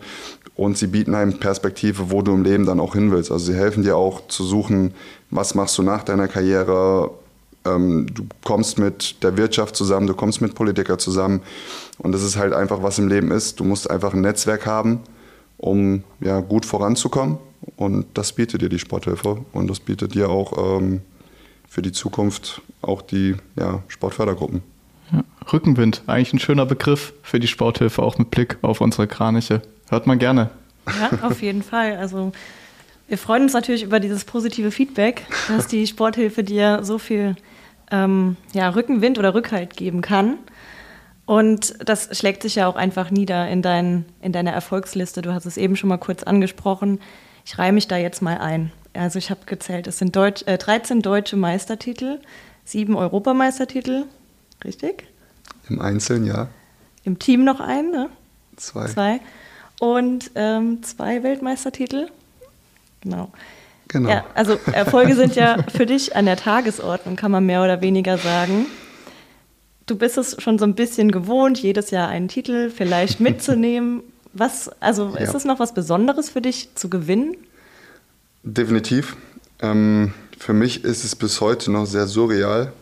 [0.56, 3.32] Und sie bieten einem Perspektive, wo du im Leben dann auch hin willst.
[3.32, 4.94] Also sie helfen dir auch zu suchen,
[5.30, 7.10] was machst du nach deiner Karriere.
[7.64, 11.42] Ähm, du kommst mit der Wirtschaft zusammen, du kommst mit Politikern zusammen.
[11.98, 13.60] Und das ist halt einfach, was im Leben ist.
[13.60, 15.00] Du musst einfach ein Netzwerk haben,
[15.56, 17.38] um ja, gut voranzukommen.
[17.76, 19.44] Und das bietet dir die Sporthilfe.
[19.52, 21.00] Und das bietet dir auch ähm,
[21.68, 24.62] für die Zukunft auch die ja, Sportfördergruppen.
[25.12, 29.62] Ja, Rückenwind, eigentlich ein schöner Begriff für die Sporthilfe, auch mit Blick auf unsere Kraniche.
[29.88, 30.50] Hört man gerne.
[30.86, 31.96] Ja, auf jeden Fall.
[31.96, 32.32] Also
[33.08, 37.36] wir freuen uns natürlich über dieses positive Feedback, dass die Sporthilfe dir so viel
[37.90, 40.38] ähm, ja, Rückenwind oder Rückhalt geben kann.
[41.26, 45.22] Und das schlägt sich ja auch einfach nieder in, dein, in deiner Erfolgsliste.
[45.22, 47.00] Du hast es eben schon mal kurz angesprochen.
[47.46, 48.72] Ich reihe mich da jetzt mal ein.
[48.92, 52.20] Also ich habe gezählt, es sind Deutsch, äh, 13 deutsche Meistertitel,
[52.64, 54.04] sieben Europameistertitel,
[54.64, 55.06] richtig?
[55.68, 56.48] Im Einzelnen, ja.
[57.04, 58.08] Im Team noch ein, ne?
[58.56, 58.86] Zwei.
[58.86, 59.20] Zwei.
[59.80, 62.08] Und ähm, zwei Weltmeistertitel.
[63.00, 63.30] Genau.
[63.88, 64.08] Genau.
[64.08, 68.18] Ja, also Erfolge sind ja für dich an der Tagesordnung, kann man mehr oder weniger
[68.18, 68.66] sagen.
[69.86, 74.02] Du bist es schon so ein bisschen gewohnt, jedes Jahr einen Titel vielleicht mitzunehmen.
[74.36, 77.36] Was, also ist es noch was Besonderes für dich zu gewinnen?
[78.42, 79.16] Definitiv.
[79.60, 82.72] Ähm, für mich ist es bis heute noch sehr surreal,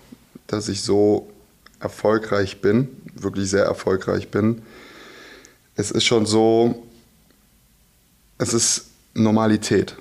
[0.46, 1.30] dass ich so
[1.78, 4.62] erfolgreich bin, wirklich sehr erfolgreich bin.
[5.74, 6.82] Es ist schon so,
[8.38, 9.96] es ist Normalität.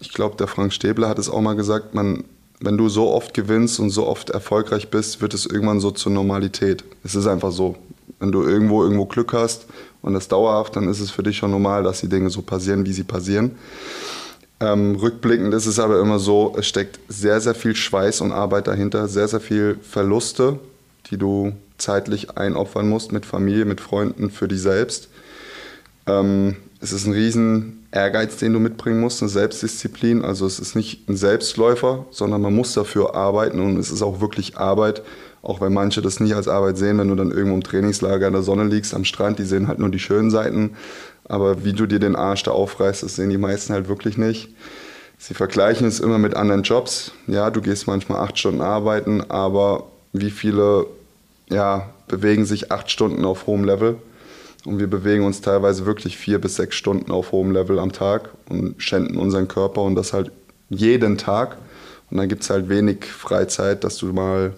[0.00, 2.24] Ich glaube, der Frank Stäbler hat es auch mal gesagt, man,
[2.60, 6.12] wenn du so oft gewinnst und so oft erfolgreich bist, wird es irgendwann so zur
[6.12, 6.84] Normalität.
[7.04, 7.76] Es ist einfach so.
[8.18, 9.66] Wenn du irgendwo irgendwo Glück hast
[10.02, 12.86] und das dauerhaft, dann ist es für dich schon normal, dass die Dinge so passieren,
[12.86, 13.56] wie sie passieren.
[14.58, 18.68] Ähm, rückblickend ist es aber immer so, es steckt sehr, sehr viel Schweiß und Arbeit
[18.68, 20.58] dahinter, sehr, sehr viel Verluste,
[21.10, 25.08] die du zeitlich einopfern musst mit Familie, mit Freunden, für dich selbst.
[26.06, 30.24] Ähm, es ist ein riesen Ehrgeiz, den du mitbringen musst, eine Selbstdisziplin.
[30.24, 34.20] Also es ist nicht ein Selbstläufer, sondern man muss dafür arbeiten und es ist auch
[34.20, 35.02] wirklich Arbeit,
[35.42, 38.34] auch wenn manche das nicht als Arbeit sehen, wenn du dann irgendwo im Trainingslager in
[38.34, 40.76] der Sonne liegst am Strand, die sehen halt nur die schönen Seiten.
[41.24, 44.54] Aber wie du dir den Arsch da aufreißt, das sehen die meisten halt wirklich nicht.
[45.18, 47.12] Sie vergleichen es immer mit anderen Jobs.
[47.26, 50.86] Ja, du gehst manchmal acht Stunden arbeiten, aber wie viele
[51.48, 53.96] ja, bewegen sich acht Stunden auf hohem Level?
[54.66, 58.30] Und wir bewegen uns teilweise wirklich vier bis sechs Stunden auf hohem Level am Tag
[58.48, 60.32] und schänden unseren Körper und das halt
[60.68, 61.56] jeden Tag.
[62.10, 64.54] Und dann gibt es halt wenig Freizeit, dass du mal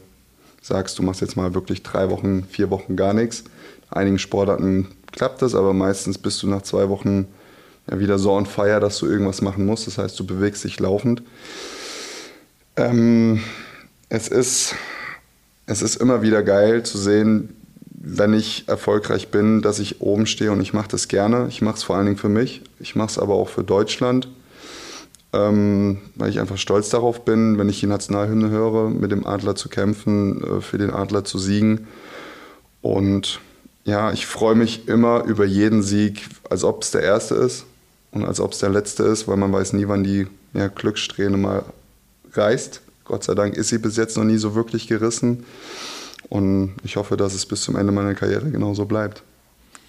[0.63, 3.45] sagst, du machst jetzt mal wirklich drei Wochen, vier Wochen gar nichts.
[3.91, 7.27] Einigen Sportarten klappt das, aber meistens bist du nach zwei Wochen
[7.91, 9.87] ja wieder so on fire, dass du irgendwas machen musst.
[9.87, 11.23] Das heißt, du bewegst dich laufend.
[12.77, 13.43] Ähm,
[14.09, 14.75] es, ist,
[15.67, 17.58] es ist immer wieder geil zu sehen,
[18.01, 21.47] wenn ich erfolgreich bin, dass ich oben stehe und ich mache das gerne.
[21.49, 22.63] Ich mache es vor allen Dingen für mich.
[22.79, 24.29] Ich mache es aber auch für Deutschland,
[25.33, 29.57] ähm, weil ich einfach stolz darauf bin, wenn ich die Nationalhymne höre, mit dem Adler
[29.57, 31.89] zu kämpfen, äh, für den Adler zu siegen.
[32.83, 33.41] Und
[33.85, 37.65] ja, ich freue mich immer über jeden Sieg, als ob es der erste ist
[38.13, 41.37] und als ob es der letzte ist, weil man weiß nie, wann die ja, Glückssträhne
[41.37, 41.65] mal
[42.33, 42.81] reißt.
[43.05, 45.45] Gott sei Dank ist sie bis jetzt noch nie so wirklich gerissen.
[46.29, 49.23] Und ich hoffe, dass es bis zum Ende meiner Karriere genauso bleibt.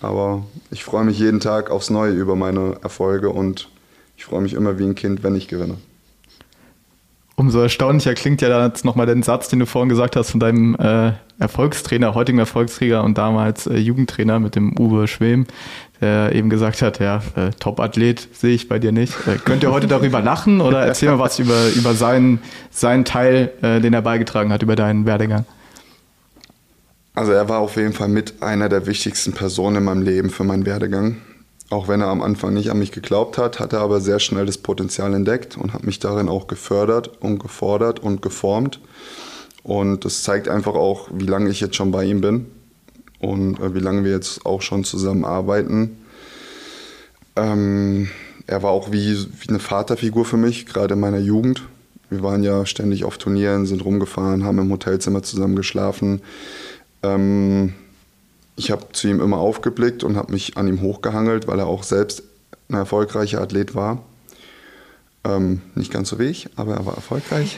[0.01, 3.69] Aber ich freue mich jeden Tag aufs Neue über meine Erfolge und
[4.15, 5.75] ich freue mich immer wie ein Kind, wenn ich gewinne.
[7.35, 10.41] Umso erstaunlicher klingt ja dann jetzt nochmal der Satz, den du vorhin gesagt hast von
[10.41, 15.47] deinem äh, Erfolgstrainer, heutigen Erfolgsträger und damals äh, Jugendtrainer mit dem Uwe Schwem,
[16.01, 19.13] der eben gesagt hat, ja, äh, Top-Athlet sehe ich bei dir nicht.
[19.25, 23.53] Äh, könnt ihr heute darüber lachen oder erzähl mal was über, über seinen, seinen Teil,
[23.61, 25.45] äh, den er beigetragen hat, über deinen Werdegang?
[27.19, 30.45] Also er war auf jeden Fall mit einer der wichtigsten Personen in meinem Leben für
[30.45, 31.17] meinen Werdegang.
[31.69, 34.45] Auch wenn er am Anfang nicht an mich geglaubt hat, hat er aber sehr schnell
[34.45, 38.79] das Potenzial entdeckt und hat mich darin auch gefördert und gefordert und geformt.
[39.63, 42.45] Und das zeigt einfach auch, wie lange ich jetzt schon bei ihm bin
[43.19, 45.97] und äh, wie lange wir jetzt auch schon zusammenarbeiten.
[47.35, 48.09] Ähm,
[48.47, 51.63] er war auch wie, wie eine Vaterfigur für mich, gerade in meiner Jugend.
[52.09, 56.21] Wir waren ja ständig auf Turnieren, sind rumgefahren, haben im Hotelzimmer zusammen geschlafen.
[57.03, 57.73] Ähm,
[58.55, 61.83] ich habe zu ihm immer aufgeblickt und habe mich an ihm hochgehangelt, weil er auch
[61.83, 62.23] selbst
[62.69, 64.03] ein erfolgreicher Athlet war.
[65.23, 67.57] Ähm, nicht ganz so wie ich, aber er war erfolgreich.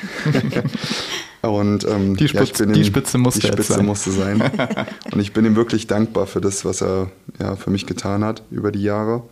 [1.41, 3.86] und ähm, die, Spitze, ja, die ihm, Spitze musste, die Spitze sein.
[3.86, 4.41] musste sein.
[5.12, 8.43] und ich bin ihm wirklich dankbar für das, was er ja, für mich getan hat
[8.51, 9.23] über die Jahre.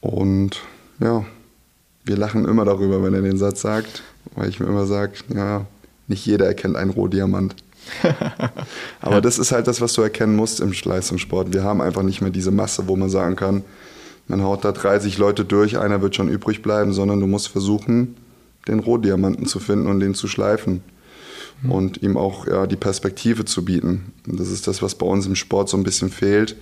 [0.00, 0.60] Und
[1.00, 1.24] ja,
[2.04, 4.02] wir lachen immer darüber, wenn er den Satz sagt,
[4.34, 5.66] weil ich mir immer sage, ja,
[6.08, 7.56] nicht jeder erkennt einen Rohdiamant.
[9.00, 9.20] Aber ja.
[9.20, 11.52] das ist halt das, was du erkennen musst im Leistungssport.
[11.52, 13.64] Wir haben einfach nicht mehr diese Masse, wo man sagen kann,
[14.28, 18.16] man haut da 30 Leute durch, einer wird schon übrig bleiben, sondern du musst versuchen,
[18.66, 20.82] den Rohdiamanten zu finden und den zu schleifen.
[21.62, 21.72] Mhm.
[21.72, 24.12] Und ihm auch ja, die Perspektive zu bieten.
[24.26, 26.56] Und das ist das, was bei uns im Sport so ein bisschen fehlt,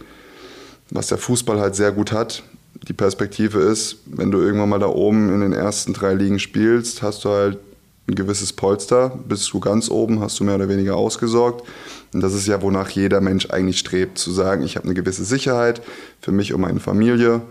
[0.90, 2.42] was der Fußball halt sehr gut hat.
[2.86, 7.02] Die Perspektive ist, wenn du irgendwann mal da oben in den ersten drei Ligen spielst,
[7.02, 7.58] hast du halt
[8.06, 9.18] ein gewisses Polster.
[9.28, 11.66] Bist du ganz oben, hast du mehr oder weniger ausgesorgt.
[12.12, 15.24] Und das ist ja, wonach jeder Mensch eigentlich strebt, zu sagen, ich habe eine gewisse
[15.24, 15.82] Sicherheit
[16.20, 17.42] für mich und meine Familie,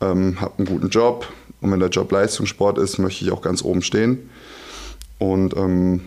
[0.00, 1.26] ähm, habe einen guten Job
[1.60, 4.30] und wenn der Job Leistungssport ist, möchte ich auch ganz oben stehen.
[5.18, 6.00] Und ähm,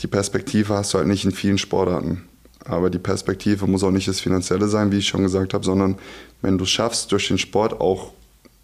[0.00, 2.24] die Perspektive hast du halt nicht in vielen Sportarten.
[2.64, 5.96] Aber die Perspektive muss auch nicht das Finanzielle sein, wie ich schon gesagt habe, sondern
[6.42, 8.12] wenn du es schaffst, durch den Sport auch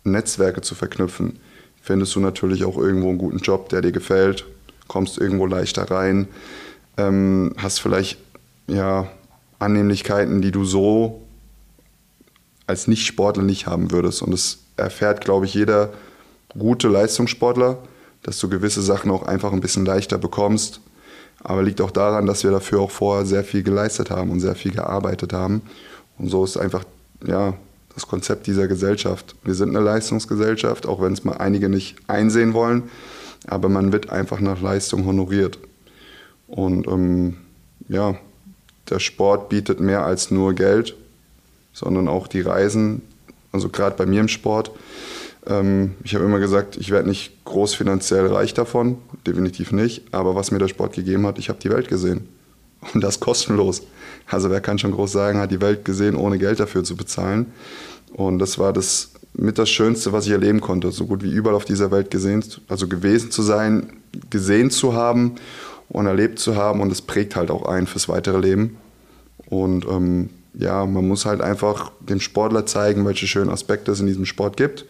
[0.05, 1.39] Netzwerke zu verknüpfen,
[1.87, 4.45] findest du natürlich auch irgendwo einen guten Job, der dir gefällt,
[4.89, 6.27] kommst irgendwo leichter rein,
[6.97, 8.19] ähm, hast vielleicht
[8.67, 9.07] ja,
[9.61, 11.23] Annehmlichkeiten, die du so
[12.67, 14.21] als Nicht-Sportler nicht haben würdest.
[14.23, 15.93] Und das erfährt, glaube ich, jeder
[16.59, 17.79] gute Leistungssportler,
[18.25, 20.81] dass du gewisse Sachen auch einfach ein bisschen leichter bekommst.
[21.45, 24.57] Aber liegt auch daran, dass wir dafür auch vorher sehr viel geleistet haben und sehr
[24.57, 25.63] viel gearbeitet haben.
[26.19, 26.83] Und so ist einfach
[27.25, 27.55] ja,
[27.97, 29.35] das Konzept dieser Gesellschaft.
[29.43, 32.85] Wir sind eine Leistungsgesellschaft, auch wenn es mal einige nicht einsehen wollen,
[33.47, 35.59] aber man wird einfach nach Leistung honoriert.
[36.47, 37.39] Und ähm,
[37.89, 38.17] ja,
[38.91, 40.95] der Sport bietet mehr als nur Geld,
[41.73, 43.01] sondern auch die Reisen,
[43.51, 44.73] also gerade bei mir im Sport.
[45.47, 50.35] Ähm, ich habe immer gesagt, ich werde nicht groß finanziell reich davon, definitiv nicht, aber
[50.35, 52.29] was mir der Sport gegeben hat, ich habe die Welt gesehen.
[52.93, 53.83] Und das kostenlos.
[54.29, 57.47] Also wer kann schon groß sagen, hat die Welt gesehen, ohne Geld dafür zu bezahlen.
[58.13, 60.91] Und das war das mit das Schönste, was ich erleben konnte.
[60.91, 63.93] So gut wie überall auf dieser Welt gesehen, also gewesen zu sein,
[64.31, 65.37] gesehen zu haben
[65.89, 66.81] und erlebt zu haben.
[66.81, 68.77] Und das prägt halt auch ein fürs weitere Leben.
[69.49, 74.07] Und ähm, ja, man muss halt einfach dem Sportler zeigen, welche schönen Aspekte es in
[74.07, 74.87] diesem Sport gibt.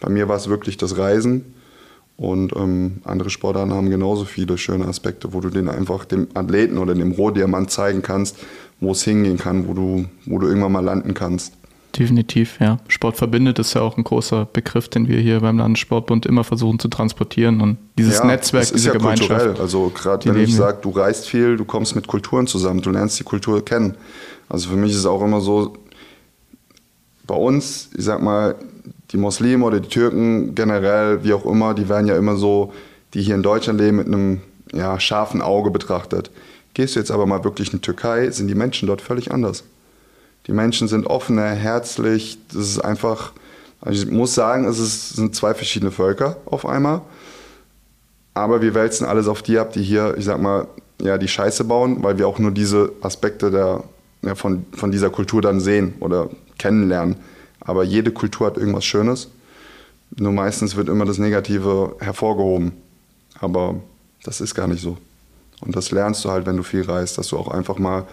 [0.00, 1.54] Bei mir war es wirklich das Reisen.
[2.18, 6.76] Und ähm, andere Sportarten haben genauso viele schöne Aspekte, wo du den einfach dem Athleten
[6.76, 8.36] oder dem Rohdiamant zeigen kannst,
[8.80, 11.52] wo es hingehen kann, wo du, wo du irgendwann mal landen kannst.
[11.96, 12.78] Definitiv, ja.
[12.88, 16.80] Sport verbindet ist ja auch ein großer Begriff, den wir hier beim Landessportbund immer versuchen
[16.80, 19.30] zu transportieren und dieses ja, Netzwerk, das ist diese ja Gemeinschaft.
[19.30, 19.60] Kulturell.
[19.60, 23.18] Also gerade wenn ich sage, du reist viel, du kommst mit Kulturen zusammen, du lernst
[23.20, 23.94] die Kultur kennen.
[24.48, 25.74] Also für mich ist es auch immer so,
[27.26, 28.56] bei uns, ich sag mal,
[29.10, 32.72] die Muslime oder die Türken generell, wie auch immer, die werden ja immer so,
[33.14, 34.40] die hier in Deutschland leben, mit einem
[34.72, 36.30] ja, scharfen Auge betrachtet.
[36.74, 39.64] Gehst du jetzt aber mal wirklich in die Türkei, sind die Menschen dort völlig anders.
[40.46, 42.38] Die Menschen sind offener, herzlich.
[42.48, 43.32] Das ist einfach,
[43.80, 47.02] also ich muss sagen, es ist, sind zwei verschiedene Völker auf einmal.
[48.34, 50.68] Aber wir wälzen alles auf die ab, die hier, ich sag mal,
[51.00, 53.84] ja, die Scheiße bauen, weil wir auch nur diese Aspekte der,
[54.22, 56.28] ja, von, von dieser Kultur dann sehen oder
[56.58, 57.16] kennenlernen.
[57.68, 59.28] Aber jede Kultur hat irgendwas Schönes.
[60.16, 62.72] Nur meistens wird immer das Negative hervorgehoben.
[63.40, 63.74] Aber
[64.24, 64.96] das ist gar nicht so.
[65.60, 68.06] Und das lernst du halt, wenn du viel reist, dass du auch einfach mal,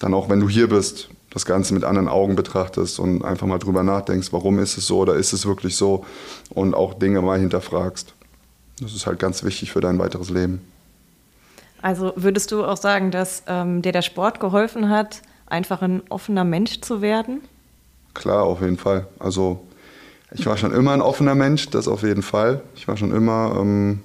[0.00, 3.58] dann auch wenn du hier bist, das Ganze mit anderen Augen betrachtest und einfach mal
[3.58, 6.04] drüber nachdenkst, warum ist es so oder ist es wirklich so
[6.50, 8.12] und auch Dinge mal hinterfragst.
[8.80, 10.62] Das ist halt ganz wichtig für dein weiteres Leben.
[11.80, 16.42] Also würdest du auch sagen, dass ähm, dir der Sport geholfen hat, einfach ein offener
[16.42, 17.42] Mensch zu werden?
[18.16, 19.06] Klar, auf jeden Fall.
[19.18, 19.62] Also
[20.32, 22.62] ich war schon immer ein offener Mensch, das auf jeden Fall.
[22.74, 24.00] Ich war schon immer ähm,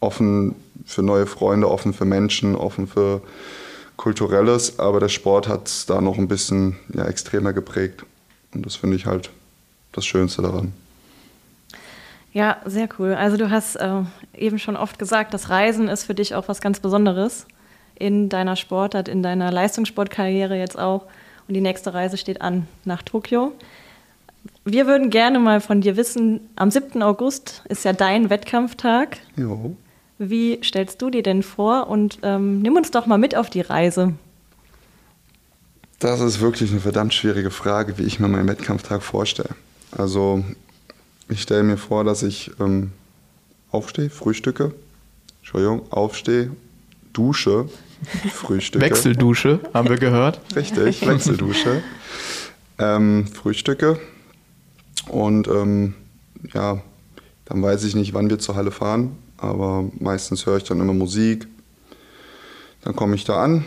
[0.00, 3.22] offen für neue Freunde, offen für Menschen, offen für
[3.96, 8.04] Kulturelles, aber der Sport hat es da noch ein bisschen ja, extremer geprägt.
[8.52, 9.30] Und das finde ich halt
[9.92, 10.72] das Schönste daran.
[12.32, 13.14] Ja, sehr cool.
[13.14, 14.02] Also du hast äh,
[14.36, 17.46] eben schon oft gesagt, das Reisen ist für dich auch was ganz Besonderes
[17.94, 21.06] in deiner Sportart, in deiner Leistungssportkarriere jetzt auch.
[21.46, 23.52] Und die nächste Reise steht an nach Tokio.
[24.64, 27.02] Wir würden gerne mal von dir wissen, am 7.
[27.02, 29.18] August ist ja dein Wettkampftag.
[29.36, 29.76] Jo.
[30.18, 31.88] Wie stellst du dir denn vor?
[31.88, 34.14] Und ähm, nimm uns doch mal mit auf die Reise.
[35.98, 39.50] Das ist wirklich eine verdammt schwierige Frage, wie ich mir meinen Wettkampftag vorstelle.
[39.96, 40.44] Also
[41.28, 42.92] ich stelle mir vor, dass ich ähm,
[43.70, 44.74] aufstehe, frühstücke,
[45.40, 46.50] Entschuldigung, aufstehe,
[47.12, 47.68] dusche,
[48.32, 48.84] frühstücke.
[48.84, 50.40] Wechseldusche, haben wir gehört.
[50.54, 51.82] Richtig, Wechseldusche.
[52.78, 53.98] ähm, frühstücke
[55.08, 55.94] und ähm,
[56.52, 56.80] ja,
[57.44, 60.94] dann weiß ich nicht, wann wir zur Halle fahren, aber meistens höre ich dann immer
[60.94, 61.46] Musik.
[62.82, 63.64] Dann komme ich da an,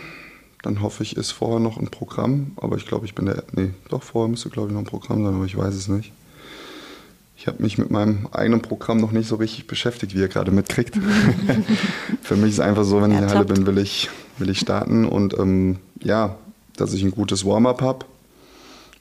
[0.61, 3.71] dann hoffe ich, ist vorher noch ein Programm, aber ich glaube, ich bin der, nee,
[3.89, 6.11] doch vorher müsste glaube ich noch ein Programm sein, aber ich weiß es nicht.
[7.39, 10.51] Ich habe mich mit meinem eigenen Programm noch nicht so richtig beschäftigt, wie ihr gerade
[10.51, 10.95] mitkriegt.
[12.23, 14.09] Für mich ist es einfach so, wenn ich in der Halle bin, will ich,
[14.39, 16.35] will ich starten und ähm, ja,
[16.75, 18.05] dass ich ein gutes Warm-up habe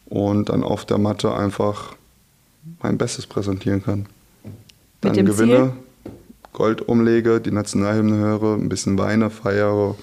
[0.07, 1.95] und dann auf der Matte einfach
[2.82, 4.07] mein Bestes präsentieren kann.
[5.01, 6.12] Dann Mit dem gewinne, Ziel?
[6.53, 9.95] Gold umlege, die Nationalhymne höre, ein bisschen weine, feiere,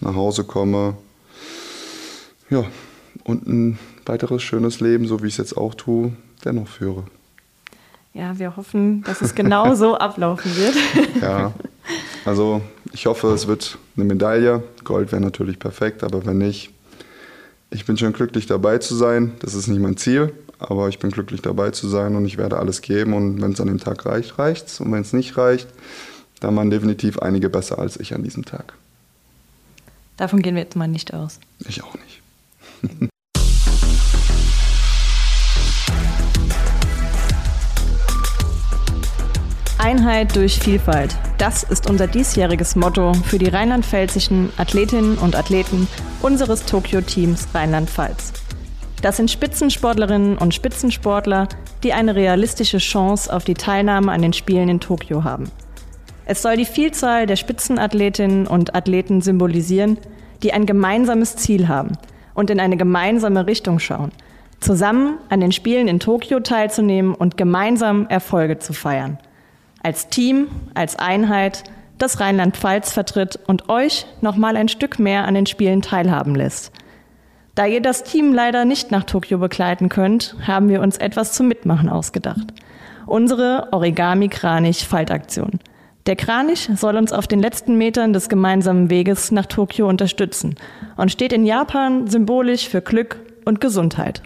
[0.00, 0.96] nach Hause komme.
[2.48, 2.64] Ja,
[3.24, 6.12] und ein weiteres schönes Leben, so wie ich es jetzt auch tue,
[6.44, 7.04] dennoch führe.
[8.12, 10.74] Ja, wir hoffen, dass es genau so ablaufen wird.
[11.22, 11.52] Ja,
[12.24, 12.60] also
[12.92, 14.62] ich hoffe, es wird eine Medaille.
[14.84, 16.70] Gold wäre natürlich perfekt, aber wenn nicht,
[17.70, 19.32] ich bin schon glücklich dabei zu sein.
[19.40, 22.58] Das ist nicht mein Ziel, aber ich bin glücklich dabei zu sein und ich werde
[22.58, 23.14] alles geben.
[23.14, 24.80] Und wenn es an dem Tag reicht, reicht's.
[24.80, 25.68] Und wenn es nicht reicht,
[26.40, 28.74] dann waren definitiv einige besser als ich an diesem Tag.
[30.16, 31.38] Davon gehen wir jetzt mal nicht aus.
[31.66, 33.09] Ich auch nicht.
[39.90, 41.16] Einheit durch Vielfalt.
[41.36, 45.88] Das ist unser diesjähriges Motto für die rheinland-pfälzischen Athletinnen und Athleten
[46.22, 48.32] unseres Tokio-Teams Rheinland-Pfalz.
[49.02, 51.48] Das sind Spitzensportlerinnen und Spitzensportler,
[51.82, 55.50] die eine realistische Chance auf die Teilnahme an den Spielen in Tokio haben.
[56.24, 59.98] Es soll die Vielzahl der Spitzenathletinnen und Athleten symbolisieren,
[60.44, 61.98] die ein gemeinsames Ziel haben
[62.34, 64.12] und in eine gemeinsame Richtung schauen,
[64.60, 69.18] zusammen an den Spielen in Tokio teilzunehmen und gemeinsam Erfolge zu feiern.
[69.82, 71.64] Als Team, als Einheit,
[71.98, 76.72] das Rheinland-Pfalz vertritt und euch noch mal ein Stück mehr an den Spielen teilhaben lässt.
[77.54, 81.48] Da ihr das Team leider nicht nach Tokio begleiten könnt, haben wir uns etwas zum
[81.48, 82.54] Mitmachen ausgedacht.
[83.06, 85.58] Unsere Origami-Kranich-Faltaktion.
[86.06, 90.54] Der Kranich soll uns auf den letzten Metern des gemeinsamen Weges nach Tokio unterstützen
[90.96, 94.22] und steht in Japan symbolisch für Glück und Gesundheit.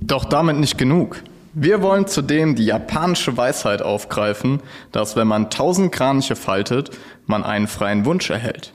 [0.00, 1.22] Doch damit nicht genug.
[1.54, 6.90] Wir wollen zudem die japanische Weisheit aufgreifen, dass wenn man tausend Kraniche faltet,
[7.26, 8.72] man einen freien Wunsch erhält.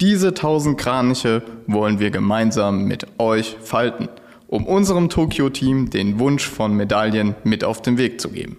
[0.00, 4.08] Diese tausend Kraniche wollen wir gemeinsam mit euch falten,
[4.48, 8.56] um unserem Tokio-Team den Wunsch von Medaillen mit auf den Weg zu geben.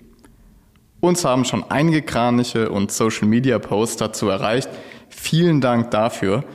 [1.01, 4.69] Uns haben schon einige Kraniche und Social-Media-Posts dazu erreicht.
[5.09, 6.45] Vielen Dank dafür.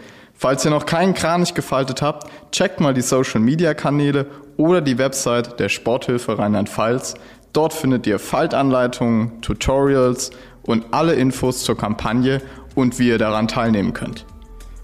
[0.41, 4.27] Falls ihr noch keinen Kranich gefaltet habt, checkt mal die Social-Media-Kanäle
[4.57, 7.15] oder die Website der Sporthilfe Rheinland-Pfalz.
[7.53, 10.31] Dort findet ihr Faltanleitungen, Tutorials
[10.63, 12.41] und alle Infos zur Kampagne
[12.77, 14.27] und wie ihr daran teilnehmen könnt.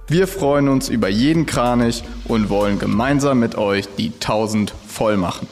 [0.08, 5.46] Wir freuen uns über jeden Kranich und wollen gemeinsam mit euch die 1000 voll machen.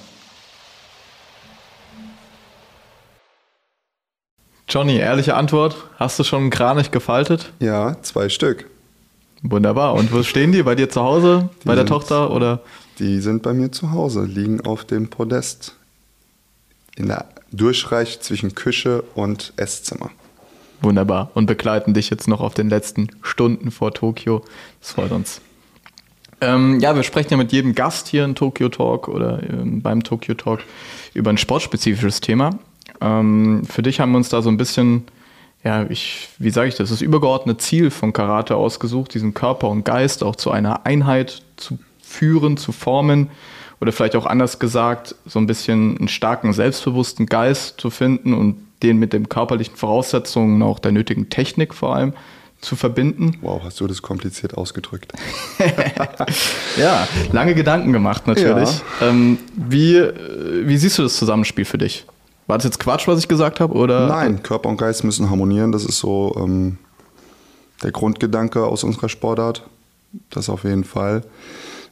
[4.69, 5.77] Johnny, ehrliche Antwort.
[5.97, 7.53] Hast du schon einen Kranich gefaltet?
[7.61, 8.72] Ja, zwei Stück.
[9.43, 9.95] Wunderbar.
[9.95, 10.62] Und wo stehen die?
[10.62, 11.49] Bei dir zu Hause?
[11.62, 12.30] Die bei der sind- Tochter?
[12.30, 12.61] Oder?
[12.99, 15.76] Die sind bei mir zu Hause, liegen auf dem Podest.
[16.97, 20.11] In der Durchreich zwischen Küche und Esszimmer.
[20.82, 21.30] Wunderbar.
[21.34, 24.45] Und begleiten dich jetzt noch auf den letzten Stunden vor Tokio.
[24.80, 25.40] Das freut uns.
[26.40, 30.03] Ähm, ja, wir sprechen ja mit jedem Gast hier in Tokyo Talk oder ähm, beim
[30.03, 30.61] Tokyo Talk
[31.14, 32.59] über ein sportspezifisches Thema.
[33.01, 35.05] Ähm, für dich haben wir uns da so ein bisschen,
[35.65, 39.85] ja, ich, wie sage ich das, das übergeordnete Ziel von Karate ausgesucht, diesen Körper und
[39.85, 43.31] Geist auch zu einer Einheit zu führen, zu formen
[43.81, 48.57] oder vielleicht auch anders gesagt, so ein bisschen einen starken, selbstbewussten Geist zu finden und
[48.83, 52.13] den mit den körperlichen Voraussetzungen, auch der nötigen Technik vor allem,
[52.61, 53.39] zu verbinden.
[53.41, 55.13] Wow, hast du das kompliziert ausgedrückt.
[56.77, 58.71] ja, lange Gedanken gemacht natürlich.
[59.01, 59.09] Ja.
[59.09, 62.07] Ähm, wie, äh, wie siehst du das Zusammenspiel für dich?
[62.47, 63.74] War das jetzt Quatsch, was ich gesagt habe?
[63.74, 64.07] Oder?
[64.07, 65.72] Nein, Körper und Geist müssen harmonieren.
[65.72, 66.78] Das ist so ähm,
[67.82, 69.62] der Grundgedanke aus unserer Sportart.
[70.30, 71.22] Das auf jeden Fall.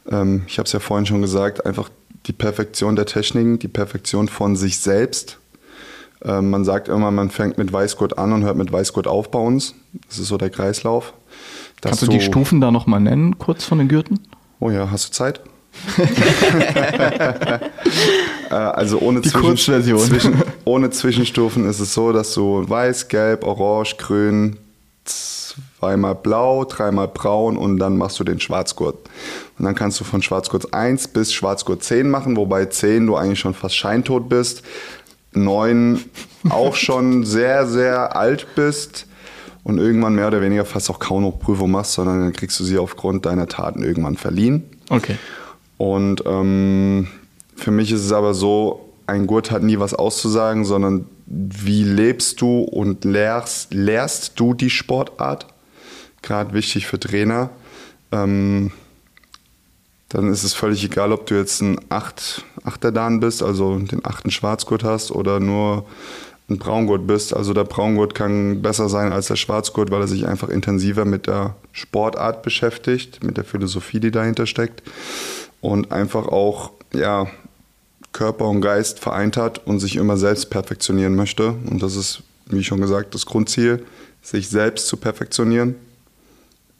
[0.09, 1.89] Ähm, ich habe es ja vorhin schon gesagt, einfach
[2.27, 5.39] die Perfektion der Techniken, die Perfektion von sich selbst.
[6.23, 9.39] Ähm, man sagt immer, man fängt mit Weißgurt an und hört mit Weißgurt auf bei
[9.39, 9.73] uns.
[10.07, 11.13] Das ist so der Kreislauf.
[11.81, 14.19] Kannst du die Stufen da nochmal nennen, kurz von den Gürten?
[14.59, 15.41] Oh ja, hast du Zeit?
[18.49, 23.45] Äh, also ohne, die Zwischen Zwischen, ohne Zwischenstufen ist es so, dass du weiß, gelb,
[23.45, 24.57] orange, grün,
[25.05, 28.97] zweimal blau, dreimal braun und dann machst du den Schwarzgurt.
[29.57, 33.39] Und dann kannst du von Schwarzgurt 1 bis Schwarzgurt 10 machen, wobei 10 du eigentlich
[33.39, 34.63] schon fast scheintot bist,
[35.33, 36.03] 9
[36.49, 39.07] auch schon sehr, sehr alt bist
[39.63, 42.63] und irgendwann mehr oder weniger fast auch kaum noch Prüfung machst, sondern dann kriegst du
[42.63, 44.63] sie aufgrund deiner Taten irgendwann verliehen.
[44.89, 45.15] Okay.
[45.81, 47.07] Und ähm,
[47.55, 52.39] für mich ist es aber so, ein Gurt hat nie was auszusagen, sondern wie lebst
[52.39, 55.47] du und lehrst, lehrst du die Sportart?
[56.21, 57.49] Gerade wichtig für Trainer.
[58.11, 58.71] Ähm,
[60.09, 64.05] dann ist es völlig egal, ob du jetzt ein Acht, Achter Dan bist, also den
[64.05, 65.87] achten Schwarzgurt hast oder nur
[66.47, 67.35] ein Braungurt bist.
[67.35, 71.25] Also der Braungurt kann besser sein als der Schwarzgurt, weil er sich einfach intensiver mit
[71.25, 74.83] der Sportart beschäftigt, mit der Philosophie, die dahinter steckt
[75.61, 77.27] und einfach auch ja,
[78.11, 81.51] Körper und Geist vereint hat und sich immer selbst perfektionieren möchte.
[81.51, 83.85] Und das ist, wie schon gesagt, das Grundziel,
[84.21, 85.75] sich selbst zu perfektionieren,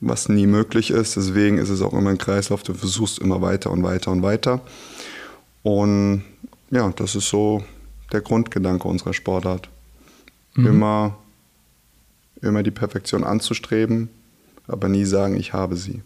[0.01, 1.15] was nie möglich ist.
[1.15, 4.61] Deswegen ist es auch immer ein Kreislauf, du versuchst immer weiter und weiter und weiter.
[5.63, 6.23] Und
[6.69, 7.63] ja, das ist so
[8.11, 9.69] der Grundgedanke unserer Sportart.
[10.55, 10.67] Mhm.
[10.67, 11.17] Immer,
[12.41, 14.09] immer die Perfektion anzustreben,
[14.67, 16.01] aber nie sagen, ich habe sie.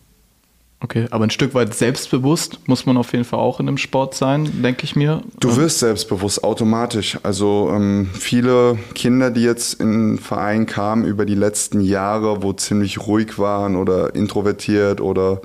[0.85, 4.13] Okay, aber ein Stück weit selbstbewusst muss man auf jeden Fall auch in einem Sport
[4.13, 5.23] sein, denke ich mir.
[5.39, 7.17] Du wirst selbstbewusst automatisch.
[7.23, 12.53] Also ähm, viele Kinder, die jetzt in den Verein kamen über die letzten Jahre, wo
[12.53, 15.41] ziemlich ruhig waren oder introvertiert oder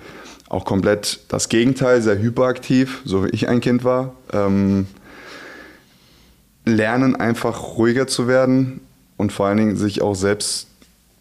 [0.51, 4.89] auch komplett das Gegenteil, sehr hyperaktiv, so wie ich ein Kind war, ähm,
[6.67, 8.83] lernen einfach ruhiger zu werden
[9.17, 10.67] und vor allen Dingen sich auch selbst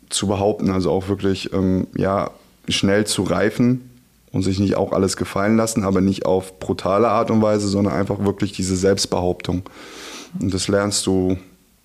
[0.09, 2.31] zu behaupten, also auch wirklich ähm, ja,
[2.67, 3.88] schnell zu reifen
[4.31, 7.93] und sich nicht auch alles gefallen lassen, aber nicht auf brutale Art und Weise, sondern
[7.93, 9.63] einfach wirklich diese Selbstbehauptung.
[10.39, 11.37] Und das lernst du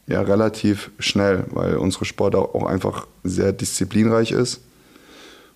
[0.06, 4.60] ja relativ schnell, weil unsere Sport auch einfach sehr disziplinreich ist.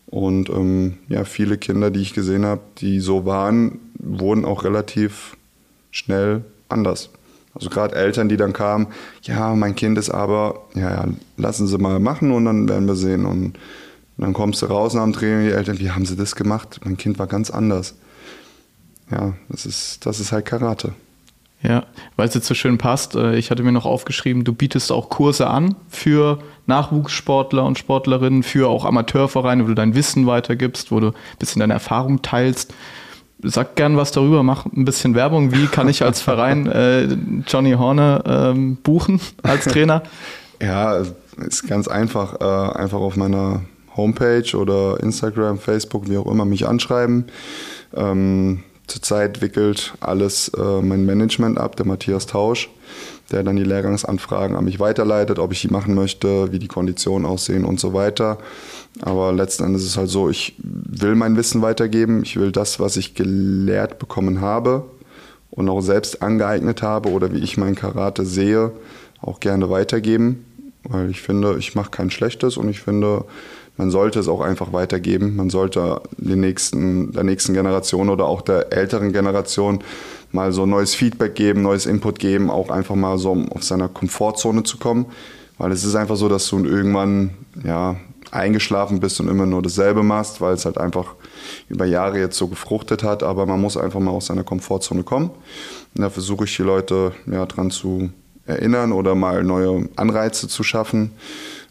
[0.07, 5.37] Und ähm, ja, viele Kinder, die ich gesehen habe, die so waren, wurden auch relativ
[5.91, 7.11] schnell anders.
[7.55, 8.87] Also gerade Eltern, die dann kamen,
[9.23, 12.95] ja, mein Kind ist aber, ja, ja, lassen Sie mal machen und dann werden wir
[12.95, 13.27] sehen.
[13.27, 13.59] Und
[14.19, 16.81] und dann kommst du raus nach dem Training, die Eltern, wie haben sie das gemacht?
[16.85, 17.95] Mein Kind war ganz anders.
[19.13, 20.93] Ja, das ist, das ist halt Karate.
[21.63, 21.85] Ja,
[22.17, 25.09] weil es jetzt so schön passt, äh, ich hatte mir noch aufgeschrieben, du bietest auch
[25.09, 30.99] Kurse an für Nachwuchssportler und Sportlerinnen, für auch Amateurvereine, wo du dein Wissen weitergibst, wo
[30.99, 32.75] du ein bisschen deine Erfahrung teilst.
[33.43, 35.53] Sag gern was darüber, mach ein bisschen Werbung.
[35.53, 37.09] Wie kann ich als Verein äh,
[37.47, 40.03] Johnny Horne ähm, buchen als Trainer?
[40.61, 41.05] Ja,
[41.37, 42.41] ist ganz einfach.
[42.41, 43.61] Äh, einfach auf meiner
[43.99, 47.27] Homepage oder Instagram, Facebook, wie auch immer, mich anschreiben.
[47.95, 52.71] Ähm, zurzeit wickelt alles äh, mein Management ab, der Matthias Tausch,
[53.31, 57.27] der dann die Lehrgangsanfragen an mich weiterleitet, ob ich die machen möchte, wie die Konditionen
[57.27, 58.39] aussehen und so weiter.
[59.03, 62.81] Aber letzten Endes ist es halt so, ich will mein Wissen weitergeben, ich will das,
[62.81, 64.85] was ich gelehrt bekommen habe
[65.51, 68.73] und auch selbst angeeignet habe oder wie ich mein Karate sehe,
[69.21, 70.45] auch gerne weitergeben,
[70.85, 73.25] weil ich finde, ich mache kein Schlechtes und ich finde,
[73.79, 75.37] man sollte es auch einfach weitergeben.
[75.37, 79.85] Man sollte den nächsten, der nächsten Generation oder auch der älteren Generation
[80.33, 84.65] mal so neues Feedback geben, neues Input geben, auch einfach mal so auf seiner Komfortzone
[84.65, 85.07] zu kommen.
[85.59, 87.31] Weil es ist einfach so, dass du irgendwann
[87.65, 87.97] ja,
[88.33, 91.15] eingeschlafen bist und immer nur dasselbe machst, weil es halt einfach
[91.69, 93.23] über Jahre jetzt so gefruchtet hat.
[93.23, 95.31] Aber man muss einfach mal aus seiner Komfortzone kommen.
[95.95, 98.11] Und da versuche ich die Leute ja, dran zu
[98.45, 101.13] erinnern oder mal neue Anreize zu schaffen,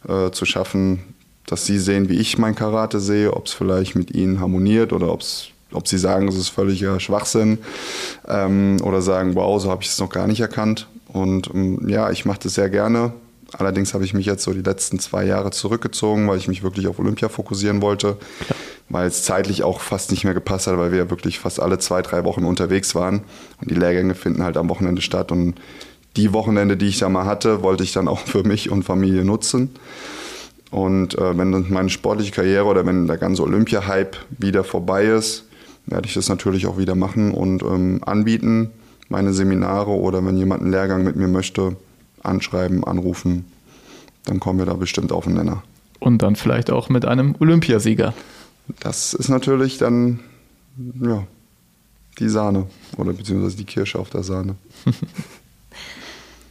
[0.08, 1.02] äh, zu schaffen,
[1.48, 5.12] dass sie sehen, wie ich mein Karate sehe, ob es vielleicht mit ihnen harmoniert oder
[5.12, 7.58] ob's, ob sie sagen, es ist völliger Schwachsinn
[8.28, 10.88] ähm, oder sagen, wow, so habe ich es noch gar nicht erkannt.
[11.08, 13.14] Und ähm, ja, ich mache das sehr gerne.
[13.54, 16.88] Allerdings habe ich mich jetzt so die letzten zwei Jahre zurückgezogen, weil ich mich wirklich
[16.88, 18.18] auf Olympia fokussieren wollte,
[18.90, 21.80] weil es zeitlich auch fast nicht mehr gepasst hat, weil wir ja wirklich fast alle
[21.80, 23.22] zwei, drei Wochen unterwegs waren.
[23.62, 25.32] Und die Lehrgänge finden halt am Wochenende statt.
[25.32, 25.56] Und
[26.18, 29.24] die Wochenende, die ich da mal hatte, wollte ich dann auch für mich und Familie
[29.24, 29.70] nutzen.
[30.72, 35.46] Und äh, wenn meine sportliche Karriere oder wenn der ganze Olympia-Hype wieder vorbei ist,
[35.86, 38.72] werde ich das natürlich auch wieder machen und ähm, anbieten,
[39.10, 41.78] meine Seminare oder wenn jemand einen Lehrgang mit mir möchte,
[42.22, 43.46] anschreiben, anrufen,
[44.26, 45.64] dann kommen wir da bestimmt auf den Nenner.
[46.00, 48.14] Und dann vielleicht auch mit einem Olympiasieger.
[48.82, 50.20] Das ist natürlich dann,
[51.02, 51.26] ja,
[52.20, 54.56] die Sahne oder beziehungsweise die Kirsche auf der Sahne.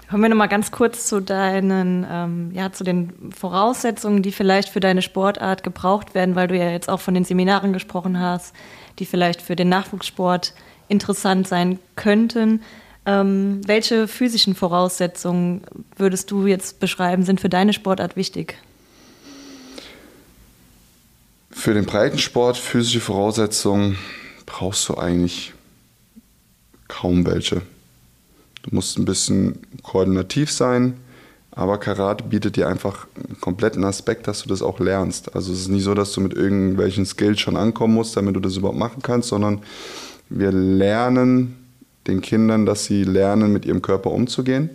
[0.08, 4.78] Kommen wir nochmal ganz kurz zu deinen, ähm, ja, zu den Voraussetzungen, die vielleicht für
[4.78, 8.54] deine Sportart gebraucht werden, weil du ja jetzt auch von den Seminaren gesprochen hast,
[9.00, 10.54] die vielleicht für den Nachwuchssport
[10.86, 12.62] interessant sein könnten.
[13.04, 15.62] Ähm, welche physischen Voraussetzungen
[15.96, 18.56] würdest du jetzt beschreiben, sind für deine Sportart wichtig?
[21.50, 23.98] Für den Breitensport physische Voraussetzungen
[24.44, 25.52] brauchst du eigentlich
[26.86, 27.62] kaum welche.
[28.66, 30.94] Du musst ein bisschen koordinativ sein,
[31.52, 35.34] aber Karate bietet dir einfach einen kompletten Aspekt, dass du das auch lernst.
[35.34, 38.40] Also es ist nicht so, dass du mit irgendwelchen Skills schon ankommen musst, damit du
[38.40, 39.62] das überhaupt machen kannst, sondern
[40.28, 41.56] wir lernen
[42.06, 44.70] den Kindern, dass sie lernen, mit ihrem Körper umzugehen.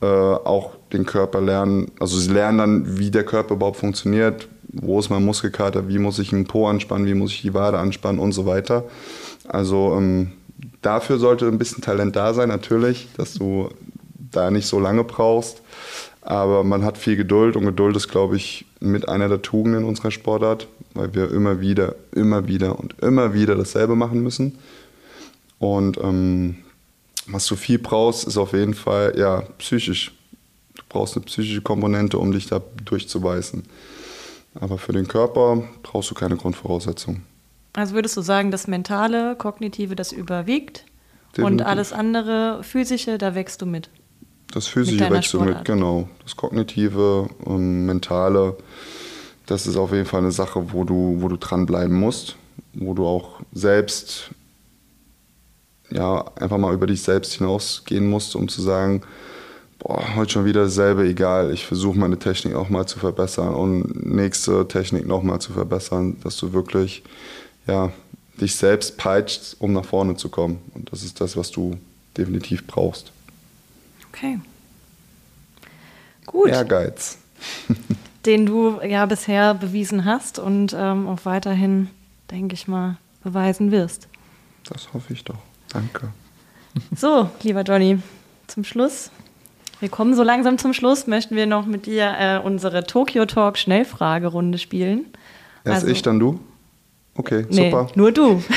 [0.00, 5.00] Äh, auch den Körper lernen, also sie lernen dann, wie der Körper überhaupt funktioniert, wo
[5.00, 8.20] ist mein Muskelkater, wie muss ich den Po anspannen, wie muss ich die Wade anspannen
[8.20, 8.84] und so weiter.
[9.48, 10.32] Also ähm,
[10.82, 13.68] dafür sollte ein bisschen Talent da sein, natürlich, dass du
[14.30, 15.62] da nicht so lange brauchst.
[16.22, 20.10] Aber man hat viel Geduld und Geduld ist, glaube ich, mit einer der Tugenden unserer
[20.10, 24.58] Sportart, weil wir immer wieder, immer wieder und immer wieder dasselbe machen müssen.
[25.58, 26.56] Und ähm,
[27.26, 30.12] was du viel brauchst, ist auf jeden Fall ja psychisch.
[30.74, 33.64] Du brauchst eine psychische Komponente, um dich da durchzubeißen.
[34.54, 37.24] Aber für den Körper brauchst du keine Grundvoraussetzungen.
[37.72, 40.84] Also würdest du sagen, das Mentale, Kognitive, das überwiegt
[41.36, 41.44] Definitiv.
[41.44, 43.90] und alles andere, Physische, da wächst du mit?
[44.52, 46.08] Das Physische wächst du mit, genau.
[46.22, 48.56] Das Kognitive, und Mentale,
[49.46, 52.36] das ist auf jeden Fall eine Sache, wo du, wo du dranbleiben musst,
[52.72, 54.30] wo du auch selbst
[55.90, 59.02] ja, einfach mal über dich selbst hinausgehen musst, um zu sagen,
[59.78, 64.06] boah, heute schon wieder dasselbe, egal, ich versuche meine Technik auch mal zu verbessern und
[64.06, 67.02] nächste Technik nochmal zu verbessern, dass du wirklich
[67.68, 67.92] ja,
[68.40, 70.60] dich selbst peitscht, um nach vorne zu kommen.
[70.74, 71.78] Und das ist das, was du
[72.16, 73.12] definitiv brauchst.
[74.10, 74.40] Okay.
[76.26, 76.48] Gut.
[76.50, 77.18] Ehrgeiz.
[78.26, 81.88] Den du ja bisher bewiesen hast und ähm, auch weiterhin,
[82.30, 84.08] denke ich mal, beweisen wirst.
[84.68, 85.38] Das hoffe ich doch.
[85.68, 86.08] Danke.
[86.94, 87.98] So, lieber Johnny,
[88.46, 89.10] zum Schluss.
[89.80, 91.08] Wir kommen so langsam zum Schluss.
[91.08, 95.06] Möchten wir noch mit dir äh, unsere Tokyo Talk Schnellfragerunde spielen?
[95.64, 96.38] Erst also, ich, dann du?
[97.18, 97.88] Okay, nee, super.
[97.96, 98.42] Nur du.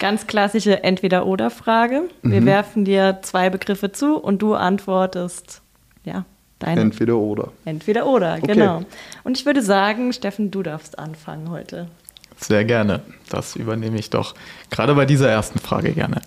[0.00, 2.02] Ganz klassische Entweder-Oder-Frage.
[2.22, 2.46] Wir mhm.
[2.46, 5.62] werfen dir zwei Begriffe zu und du antwortest,
[6.04, 6.24] ja,
[6.58, 6.80] deine.
[6.80, 7.52] Entweder oder.
[7.64, 8.54] Entweder oder, okay.
[8.54, 8.82] genau.
[9.22, 11.86] Und ich würde sagen, Steffen, du darfst anfangen heute.
[12.36, 13.02] Sehr gerne.
[13.28, 14.34] Das übernehme ich doch.
[14.70, 16.22] Gerade bei dieser ersten Frage gerne.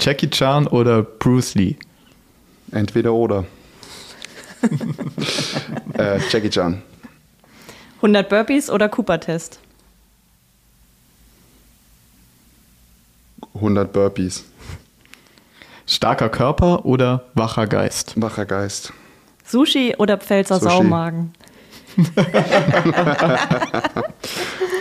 [0.00, 1.76] Jackie Chan oder Bruce Lee?
[2.72, 3.44] Entweder oder.
[5.98, 6.82] äh, Jackie Chan.
[7.98, 9.58] 100 Burpees oder Cooper-Test?
[13.54, 14.44] 100 Burpees.
[15.86, 18.12] Starker Körper oder wacher Geist?
[18.20, 18.92] Wacher Geist.
[19.44, 20.70] Sushi oder Pfälzer Sushi.
[20.70, 21.32] Saumagen?